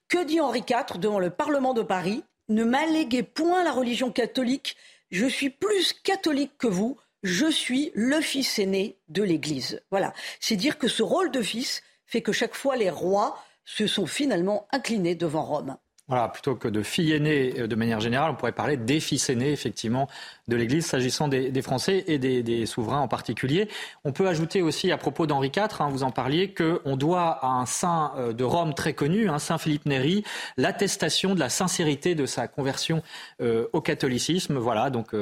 [0.08, 2.22] Que dit Henri IV devant le Parlement de Paris?
[2.48, 4.76] Ne m'alléguez point la religion catholique,
[5.10, 9.80] je suis plus catholique que vous, je suis le fils aîné de l'Église.
[9.90, 13.86] Voilà, c'est dire que ce rôle de fils fait que chaque fois les rois se
[13.86, 15.76] sont finalement inclinés devant Rome.
[16.12, 19.30] Voilà, plutôt que de filles aînées euh, de manière générale, on pourrait parler des fils
[19.30, 20.10] aînés, effectivement,
[20.46, 23.66] de l'Église, s'agissant des, Français et des, souverains en particulier.
[24.04, 27.46] On peut ajouter aussi, à propos d'Henri IV, hein, vous en parliez, qu'on doit à
[27.46, 30.22] un saint euh, de Rome très connu, hein, saint Philippe Néri,
[30.58, 33.02] l'attestation de la sincérité de sa conversion
[33.40, 34.58] euh, au catholicisme.
[34.58, 35.16] Voilà, donc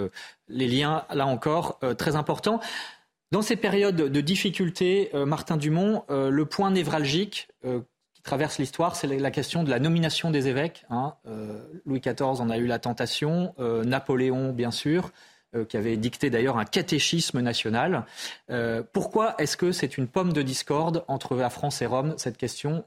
[0.48, 2.59] les liens, là encore, très importants.
[3.31, 7.46] Dans ces périodes de difficulté, Martin Dumont, le point névralgique
[8.31, 10.85] traverse l'histoire, c'est la question de la nomination des évêques.
[10.88, 11.14] Hein.
[11.27, 15.11] Euh, Louis XIV en a eu la tentation, euh, Napoléon bien sûr,
[15.57, 18.05] euh, qui avait dicté d'ailleurs un catéchisme national.
[18.93, 22.85] pourquoi est-ce que c'est une pomme de discorde entre la France et Rome, cette question,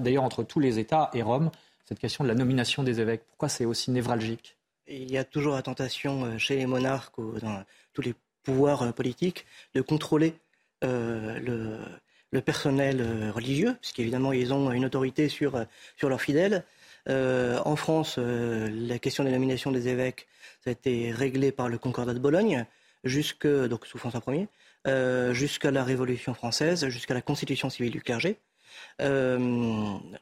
[0.00, 1.50] d'ailleurs entre tous les États et Rome,
[1.84, 3.22] cette question de la nomination des évêques?
[3.28, 4.56] Pourquoi c'est aussi névralgique?
[4.88, 9.82] Il y a toujours la tentation chez les monarques, dans tous les pouvoirs politiques, de
[9.82, 10.32] contrôler
[10.80, 11.80] le
[12.30, 15.64] le personnel euh, religieux, puisqu'évidemment ils ont une autorité sur, euh,
[15.96, 16.64] sur leurs fidèles.
[17.08, 20.26] Euh, en France, la question des nominations des évêques,
[20.64, 22.66] ça a été réglé par le Concordat de Bologne,
[23.04, 24.48] jusque, donc sous François Ier,
[25.32, 28.40] jusqu'à la Révolution française, jusqu'à la constitution civile du clergé.
[29.02, 29.38] Euh,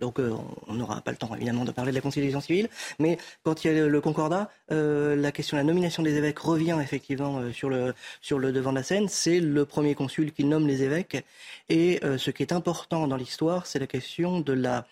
[0.00, 0.32] donc euh,
[0.66, 3.72] on n'aura pas le temps évidemment de parler de la constitution civile, mais quand il
[3.72, 7.70] y a le concordat, euh, la question de la nomination des évêques revient effectivement sur,
[7.70, 9.08] le, sur le devant de la scène.
[9.08, 11.24] C'est le premier consul qui nomme les évêques.
[11.68, 14.86] Et ce qui est important dans l'histoire, c'est la question de la...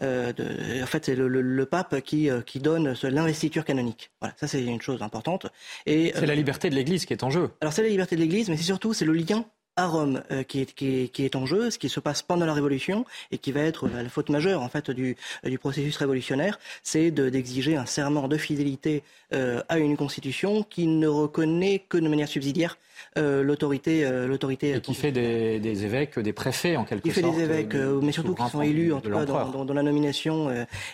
[0.00, 4.10] De, en fait, c'est le, pape qui, qui donne l'investiture canonique.
[4.20, 5.46] Voilà, ça c'est une chose importante.
[5.84, 7.50] Et c'est la liberté de l'Église qui est en jeu.
[7.60, 9.44] Alors c'est la liberté de l'Église, mais c'est surtout c'est le lien
[9.76, 12.46] à Rome euh, qui, est, qui, qui, est, en jeu, ce qui se passe pendant
[12.46, 16.58] la Révolution et qui va être la faute majeure en fait du, du processus révolutionnaire,
[16.82, 22.08] c'est d'exiger un serment de fidélité euh, à une constitution qui ne reconnaît que de
[22.08, 22.78] manière subsidiaire
[23.18, 24.76] euh, l'autorité, euh, l'autorité.
[24.76, 27.26] Et qui fait des, des, évêques, des préfets en quelque sorte.
[27.26, 29.74] Qui fait des évêques, mais surtout qui sont élus en tout cas dans, dans, dans,
[29.74, 30.48] la nomination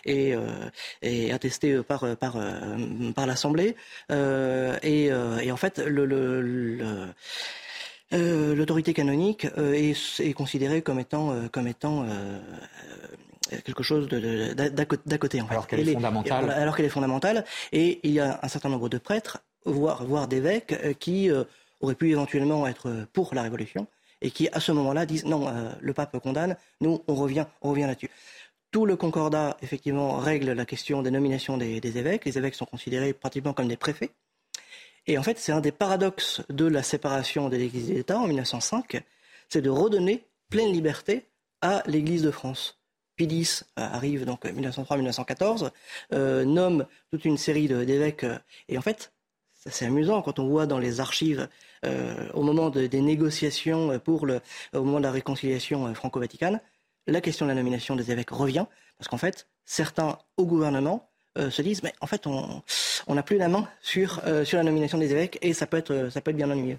[0.05, 0.35] et,
[1.03, 2.37] et attestés par par
[3.14, 3.77] par l'Assemblée.
[4.11, 6.85] Et, et, en fait le, le, le
[8.12, 12.07] euh, l'autorité canonique euh, est, considérée comme étant, euh, comme étant
[13.64, 15.40] quelque chose d'à côté.
[15.40, 15.53] En fait.
[15.53, 16.51] Alors qu'elle est fondamentale.
[16.51, 17.44] alors qu'elle est fondamentale.
[17.73, 21.31] Et il y a un certain nombre de prêtres, voire, voire d'évêques, qui
[21.81, 23.87] auraient pu éventuellement être pour la révolution
[24.21, 27.87] et qui, à ce moment-là, disent non, le pape condamne, nous, on revient, on revient
[27.87, 28.10] là-dessus.
[28.73, 32.25] Tout le concordat, effectivement, règle la question des nominations des, évêques.
[32.25, 34.13] Les évêques sont considérés pratiquement comme des préfets.
[35.07, 38.19] Et en fait, c'est un des paradoxes de la séparation de l'Église et de l'État
[38.19, 39.03] en 1905,
[39.48, 41.29] c'est de redonner pleine liberté
[41.61, 42.83] à l'Église de France.
[43.17, 45.71] Pidis euh, arrive donc 1903-1914,
[46.13, 48.25] euh, nomme toute une série d'évêques.
[48.25, 48.38] Euh,
[48.69, 49.13] et en fait,
[49.67, 51.48] c'est amusant quand on voit dans les archives,
[52.35, 54.40] au moment des négociations pour le,
[54.73, 56.61] au moment de la réconciliation franco-vaticane,
[57.07, 58.67] la question de la nomination des évêques revient,
[58.98, 62.62] parce qu'en fait, certains au gouvernement euh, se disent, mais en fait, on
[63.14, 66.08] n'a plus la main sur, euh, sur la nomination des évêques, et ça peut être,
[66.10, 66.78] ça peut être bien ennuyeux.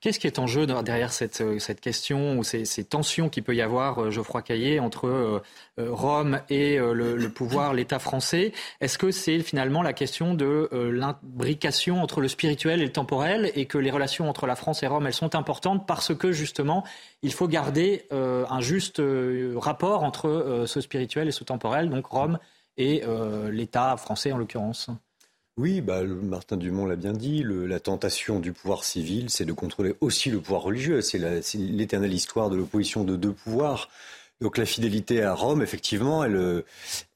[0.00, 3.42] Qu'est-ce qui est en jeu derrière cette, euh, cette question ou ces, ces tensions qu'il
[3.42, 5.40] peut y avoir, euh, Geoffroy Caillé, entre euh,
[5.76, 8.52] Rome et le, pouvoir, l'État français?
[8.80, 13.66] Est-ce que c'est finalement la question de l'imbrication entre le spirituel et le temporel et
[13.66, 16.84] que les relations entre la France et Rome, elles sont importantes parce que justement,
[17.22, 19.02] il faut garder un juste
[19.56, 22.38] rapport entre ce spirituel et ce temporel, donc Rome
[22.78, 23.02] et
[23.50, 24.90] l'État français en l'occurrence
[25.58, 29.96] oui, bah, Martin Dumont l'a bien dit, la tentation du pouvoir civil, c'est de contrôler
[30.00, 31.00] aussi le pouvoir religieux.
[31.00, 31.18] C'est
[31.54, 33.88] l'éternelle histoire de l'opposition de deux pouvoirs.
[34.40, 36.62] Donc la fidélité à Rome, effectivement, elle,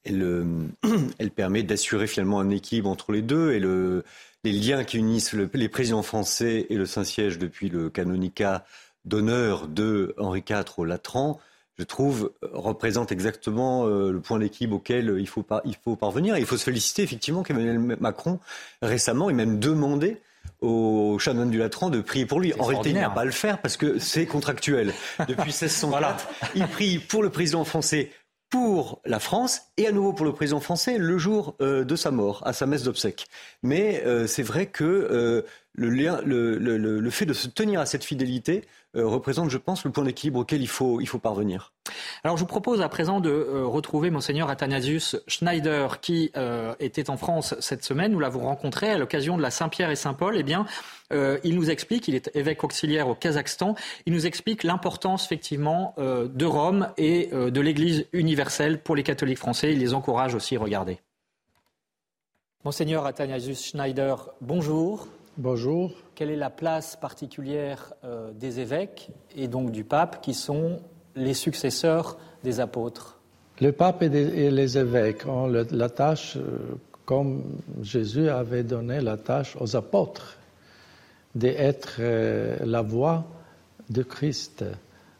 [0.03, 0.45] elle,
[1.19, 4.03] elle permet d'assurer finalement un équilibre entre les deux et le,
[4.43, 8.65] les liens qui unissent les présidents français et le Saint-Siège depuis le canonicat
[9.05, 11.39] d'honneur de Henri IV au Latran
[11.77, 16.37] je trouve, représente exactement euh, le point d'équilibre auquel il faut, il faut parvenir.
[16.37, 18.39] il faut se féliciter effectivement qu'Emmanuel Macron,
[18.81, 20.21] récemment, ait même demandé
[20.61, 22.53] au chanoine du Latran de prier pour lui.
[22.59, 24.93] En réalité, il n'a pas à le faire parce que c'est contractuel.
[25.27, 28.11] Depuis 1604, il prie pour le président français
[28.49, 32.11] pour la France et à nouveau pour le président français le jour euh, de sa
[32.11, 33.25] mort, à sa messe d'obsèques.
[33.63, 35.43] Mais euh, c'est vrai que
[35.75, 38.63] le, fait de se tenir à cette fidélité
[38.95, 41.73] euh, représente, je pense, le point d'équilibre auquel il faut, il faut parvenir.
[42.23, 47.09] Alors, je vous propose à présent de euh, retrouver Monseigneur Athanasius Schneider, qui euh, était
[47.09, 48.11] en France cette semaine.
[48.11, 50.37] Nous l'avons rencontré à l'occasion de la Saint-Pierre et Saint-Paul.
[50.37, 50.65] Eh bien,
[51.43, 53.75] il nous explique, il est évêque auxiliaire au Kazakhstan,
[54.07, 59.73] il nous explique l'importance, effectivement, de Rome et de l'Église universelle pour les catholiques français.
[59.73, 60.97] Il les encourage aussi, regardez.
[62.65, 65.07] Monseigneur Athanasius Schneider, bonjour.
[65.37, 65.91] Bonjour.
[66.13, 70.79] Quelle est la place particulière euh, des évêques et donc du pape qui sont
[71.15, 73.19] les successeurs des apôtres?
[73.59, 76.75] Le pape et, les évêques ont la tâche, euh,
[77.05, 80.37] comme Jésus avait donné la tâche aux apôtres,
[81.33, 83.25] d'être euh, la voix
[83.89, 84.63] de Christ,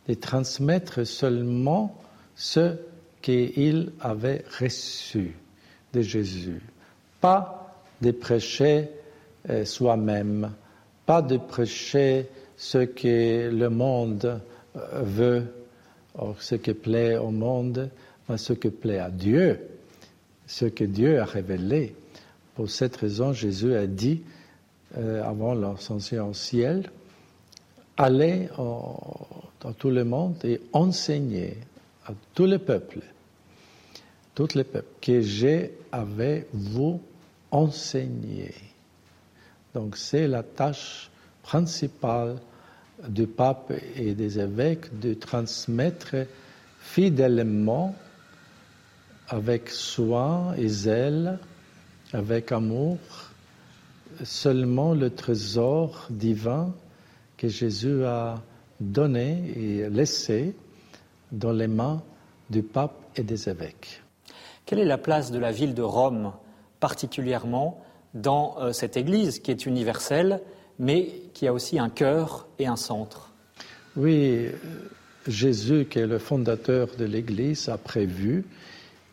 [0.07, 1.99] de transmettre seulement
[2.35, 2.75] ce
[3.23, 5.35] qu'il avait reçu
[5.91, 6.61] de Jésus,
[7.19, 8.91] pas de prêcher
[9.65, 10.51] soi-même,
[11.05, 12.27] pas de prêcher
[12.57, 14.39] ce que le monde
[14.75, 15.43] euh, veut,
[16.39, 17.89] ce qui plaît au monde,
[18.29, 19.59] mais ce qui plaît à Dieu,
[20.47, 21.95] ce que Dieu a révélé.
[22.55, 24.21] Pour cette raison, Jésus a dit,
[24.97, 26.89] euh, avant l'ascension au ciel,
[27.97, 31.57] allez dans tout le monde et enseignez
[32.05, 33.01] à tous les peuples,
[34.35, 37.01] tous les peuples, que j'ai avec vous
[37.51, 38.53] enseigné.
[39.73, 41.09] Donc c'est la tâche
[41.41, 42.37] principale
[43.07, 46.15] du pape et des évêques de transmettre
[46.79, 47.95] fidèlement,
[49.29, 51.39] avec soin et zèle,
[52.11, 52.97] avec amour,
[54.23, 56.73] seulement le trésor divin
[57.37, 58.41] que Jésus a
[58.79, 60.55] donné et laissé
[61.31, 62.03] dans les mains
[62.49, 64.03] du pape et des évêques.
[64.65, 66.33] Quelle est la place de la ville de Rome
[66.79, 67.81] particulièrement
[68.13, 70.41] dans euh, cette Église qui est universelle,
[70.79, 73.31] mais qui a aussi un cœur et un centre.
[73.95, 74.47] Oui,
[75.27, 78.45] Jésus, qui est le fondateur de l'Église, a prévu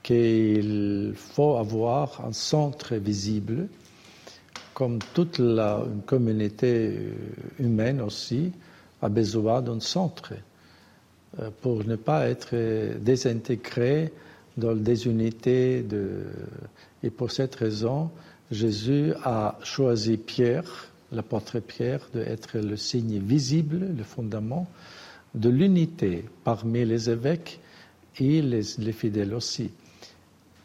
[0.03, 3.69] qu'il faut avoir un centre visible,
[4.75, 7.13] comme toute la communauté euh,
[7.59, 8.53] humaine aussi
[9.03, 10.35] a besoin d'un centre
[11.39, 12.55] euh, pour ne pas être
[12.99, 14.13] désintégré
[14.57, 15.85] dans des unités.
[17.03, 18.11] Et pour cette raison,
[18.51, 24.69] Jésus a choisi Pierre, l'apôtre Pierre, d'être le signe visible, le fondament
[25.37, 27.61] de l'unité parmi les évêques
[28.19, 29.71] et les, fidèles aussi.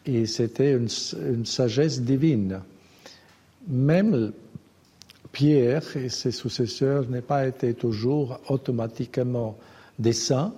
[0.06, 2.62] Et c'était une, sagesse divine.
[3.68, 4.34] Même
[5.32, 9.58] Pierre et ses successeurs n'ont pas été toujours automatiquement
[10.00, 10.54] des saints.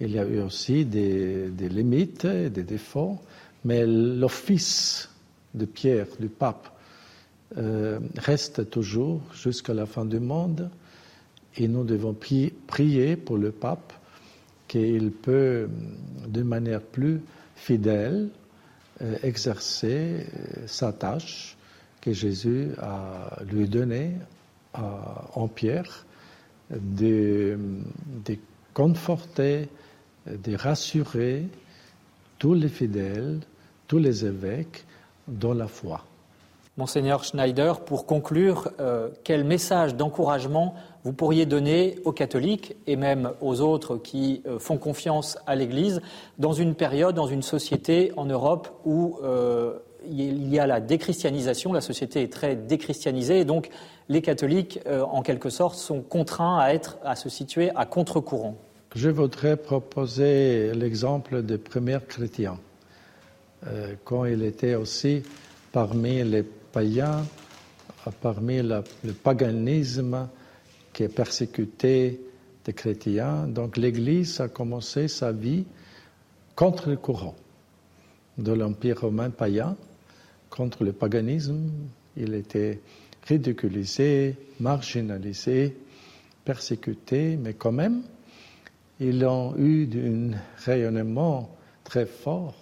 [0.00, 3.18] Il y a eu aussi des, des limites, des défauts,
[3.64, 5.08] mais l'office
[5.56, 6.68] de Pierre, du pape,
[7.56, 10.70] euh, reste toujours jusqu'à la fin du monde.
[11.56, 12.14] Et nous devons
[12.66, 13.92] prier pour le pape
[14.68, 15.68] qu'il peut,
[16.26, 17.20] de manière plus
[17.54, 18.28] fidèle,
[19.00, 21.56] euh, exercer euh, sa tâche
[22.00, 24.12] que Jésus a lui donnée
[25.34, 26.04] en Pierre,
[26.70, 27.58] de,
[28.26, 28.36] de
[28.74, 29.70] conforter,
[30.26, 31.48] de rassurer
[32.38, 33.40] tous les fidèles,
[33.88, 34.84] tous les évêques
[35.28, 36.04] dans la foi.
[36.76, 40.74] Monseigneur Schneider, pour conclure, euh, quel message d'encouragement
[41.04, 46.02] vous pourriez donner aux catholiques et même aux autres qui euh, font confiance à l'Église
[46.38, 51.72] dans une période, dans une société en Europe où euh, il y a la déchristianisation,
[51.72, 53.70] la société est très déchristianisée et donc
[54.10, 58.54] les catholiques, en quelque sorte, sont contraints à, être, à se situer à contre-courant
[58.94, 62.60] Je voudrais proposer l'exemple des premiers chrétiens,
[64.04, 65.22] quand il était aussi
[65.72, 67.24] parmi les païens,
[68.20, 68.82] parmi le
[69.22, 70.28] paganisme
[70.92, 72.20] qui est persécuté
[72.64, 73.46] des chrétiens.
[73.46, 75.64] Donc l'Église a commencé sa vie
[76.54, 77.34] contre le courant
[78.38, 79.76] de l'Empire romain païen,
[80.50, 81.70] contre le paganisme.
[82.16, 82.80] Il était
[83.26, 85.76] ridiculisé, marginalisé,
[86.44, 88.02] persécuté, mais quand même,
[89.00, 90.30] ils ont eu un
[90.64, 91.50] rayonnement
[91.84, 92.54] très fort.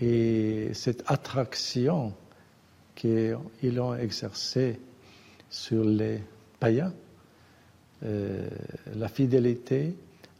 [0.00, 2.12] Et cette attraction
[2.94, 4.80] qu'ils ont exercé
[5.50, 6.20] sur les
[6.58, 6.92] païens,
[8.04, 8.48] euh,
[8.96, 9.94] la fidélité,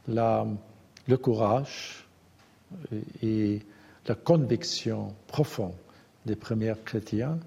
[0.09, 2.07] le courage
[3.23, 3.61] et
[4.07, 5.75] la conviction profonde
[6.27, 7.39] des premiers chrétiens,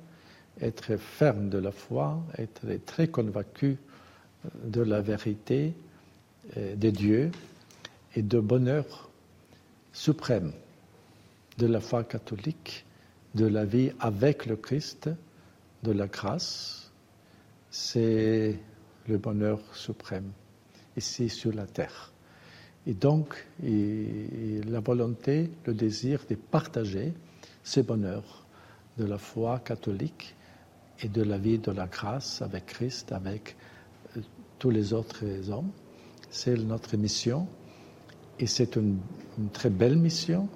[0.62, 3.78] être ferme de la foi, être très convaincu
[4.64, 5.74] de la vérité
[6.56, 7.32] euh, de Dieu
[8.16, 9.10] et de bonheur
[9.94, 10.54] suprême
[11.58, 12.86] de la foi catholique
[13.36, 15.10] de la vie avec le Christ,
[15.84, 16.92] de la grâce,
[17.70, 18.60] c'est
[19.08, 20.32] le bonheur suprême
[20.96, 22.12] ici sur la terre.
[22.88, 27.14] Et donc, la volonté, le désir de partager
[27.64, 28.46] ce bonheur
[28.98, 30.36] de la foi catholique
[31.02, 33.56] et de la vie de la grâce avec Christ, avec
[34.16, 34.22] euh,
[34.58, 35.70] tous les autres hommes,
[36.30, 37.48] c'est notre mission.
[38.40, 39.00] Et c'est une
[39.54, 40.48] très belle mission.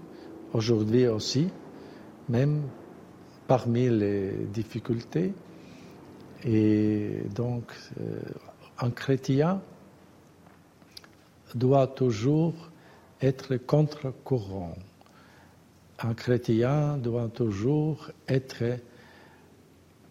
[0.53, 1.47] Aujourd'hui aussi,
[2.27, 2.63] même
[3.47, 5.33] parmi les difficultés.
[6.43, 8.19] Et donc, euh,
[8.79, 9.61] un chrétien
[11.55, 12.53] doit toujours
[13.21, 14.75] être contre-courant.
[15.99, 18.79] Un chrétien doit toujours être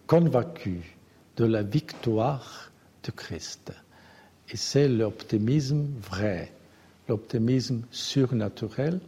[0.07, 0.97] convaincu
[1.36, 2.70] de la victoire
[3.05, 3.72] de Christ.
[4.51, 6.53] Et c'est l'optimisme vrai,
[7.09, 9.01] l'optimisme surnaturel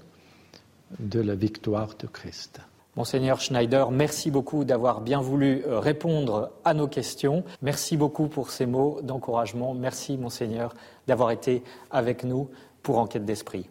[0.99, 2.61] de la victoire de Christ.
[2.95, 7.43] Monseigneur Schneider, merci beaucoup d'avoir bien voulu euh, répondre à nos questions.
[7.63, 9.73] Merci beaucoup pour ces mots d'encouragement.
[9.73, 10.75] Merci, Monseigneur,
[11.07, 12.51] d'avoir été avec nous
[12.83, 13.67] pour Enquête d'Esprit.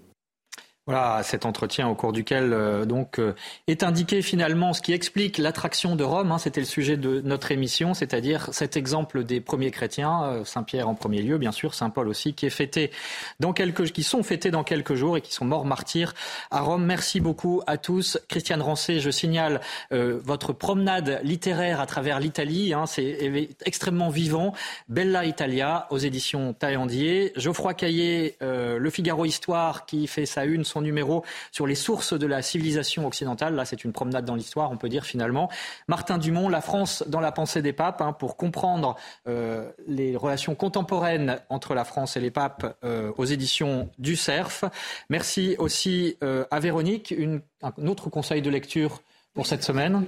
[0.91, 3.33] Voilà cet entretien au cours duquel euh, donc euh,
[3.67, 6.33] est indiqué finalement ce qui explique l'attraction de Rome.
[6.33, 10.63] Hein, C'était le sujet de notre émission, c'est-à-dire cet exemple des premiers chrétiens, euh, Saint
[10.63, 12.91] Pierre en premier lieu, bien sûr, Saint Paul aussi, qui est fêté
[13.39, 16.13] dans quelques, qui sont fêtés dans quelques jours et qui sont morts martyrs
[16.49, 16.83] à Rome.
[16.83, 18.19] Merci beaucoup à tous.
[18.27, 19.61] Christiane Rancé, je signale
[19.91, 22.73] votre promenade littéraire à travers l'Italie.
[22.73, 23.17] Hein, C'est
[23.65, 24.53] extrêmement vivant.
[24.89, 27.31] Bella Italia aux éditions Taillandier.
[27.37, 32.27] Geoffroy Caillé, Le Figaro Histoire, qui fait sa une son numéro sur les sources de
[32.27, 33.55] la civilisation occidentale.
[33.55, 35.49] Là, c'est une promenade dans l'histoire, on peut dire finalement.
[35.88, 38.95] Martin Dumont, La France dans la pensée des papes, hein, pour comprendre
[39.27, 44.65] euh, les relations contemporaines entre la France et les papes euh, aux éditions du CERF.
[45.09, 47.13] Merci aussi euh, à Véronique,
[47.61, 49.01] un autre conseil de lecture
[49.34, 50.05] pour cette semaine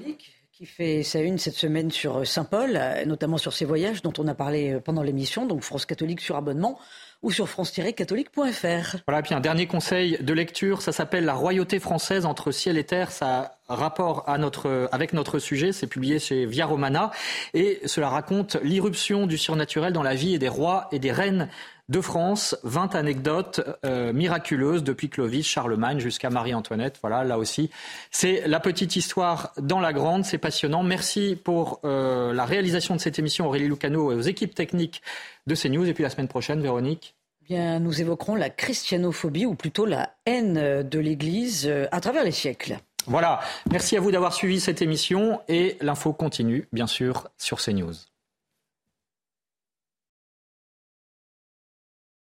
[0.51, 4.35] qui fait sa une cette semaine sur Saint-Paul, notamment sur ses voyages dont on a
[4.35, 6.77] parlé pendant l'émission, donc France catholique sur abonnement
[7.23, 8.97] ou sur france-catholique.fr.
[9.07, 12.83] Voilà, puis un dernier conseil de lecture, ça s'appelle La royauté française entre ciel et
[12.83, 13.11] terre.
[13.11, 17.11] Ça rapport à notre, avec notre sujet, c'est publié chez Via Romana
[17.53, 21.49] et cela raconte l'irruption du surnaturel dans la vie et des rois et des reines
[21.93, 26.97] de France, 20 anecdotes euh, miraculeuses depuis Clovis, Charlemagne jusqu'à Marie-Antoinette.
[27.01, 27.69] Voilà, là aussi,
[28.09, 30.81] c'est la petite histoire dans la grande, c'est passionnant.
[30.81, 35.03] Merci pour euh, la réalisation de cette émission, Aurélie Lucano et aux équipes techniques
[35.45, 35.85] de CNews.
[35.85, 37.15] Et puis la semaine prochaine, Véronique.
[37.47, 42.31] Bien, nous évoquerons la christianophobie ou plutôt la haine de l'Église euh, à travers les
[42.31, 42.79] siècles.
[43.05, 43.39] Voilà,
[43.69, 47.93] merci à vous d'avoir suivi cette émission et l'info continue, bien sûr, sur CNews.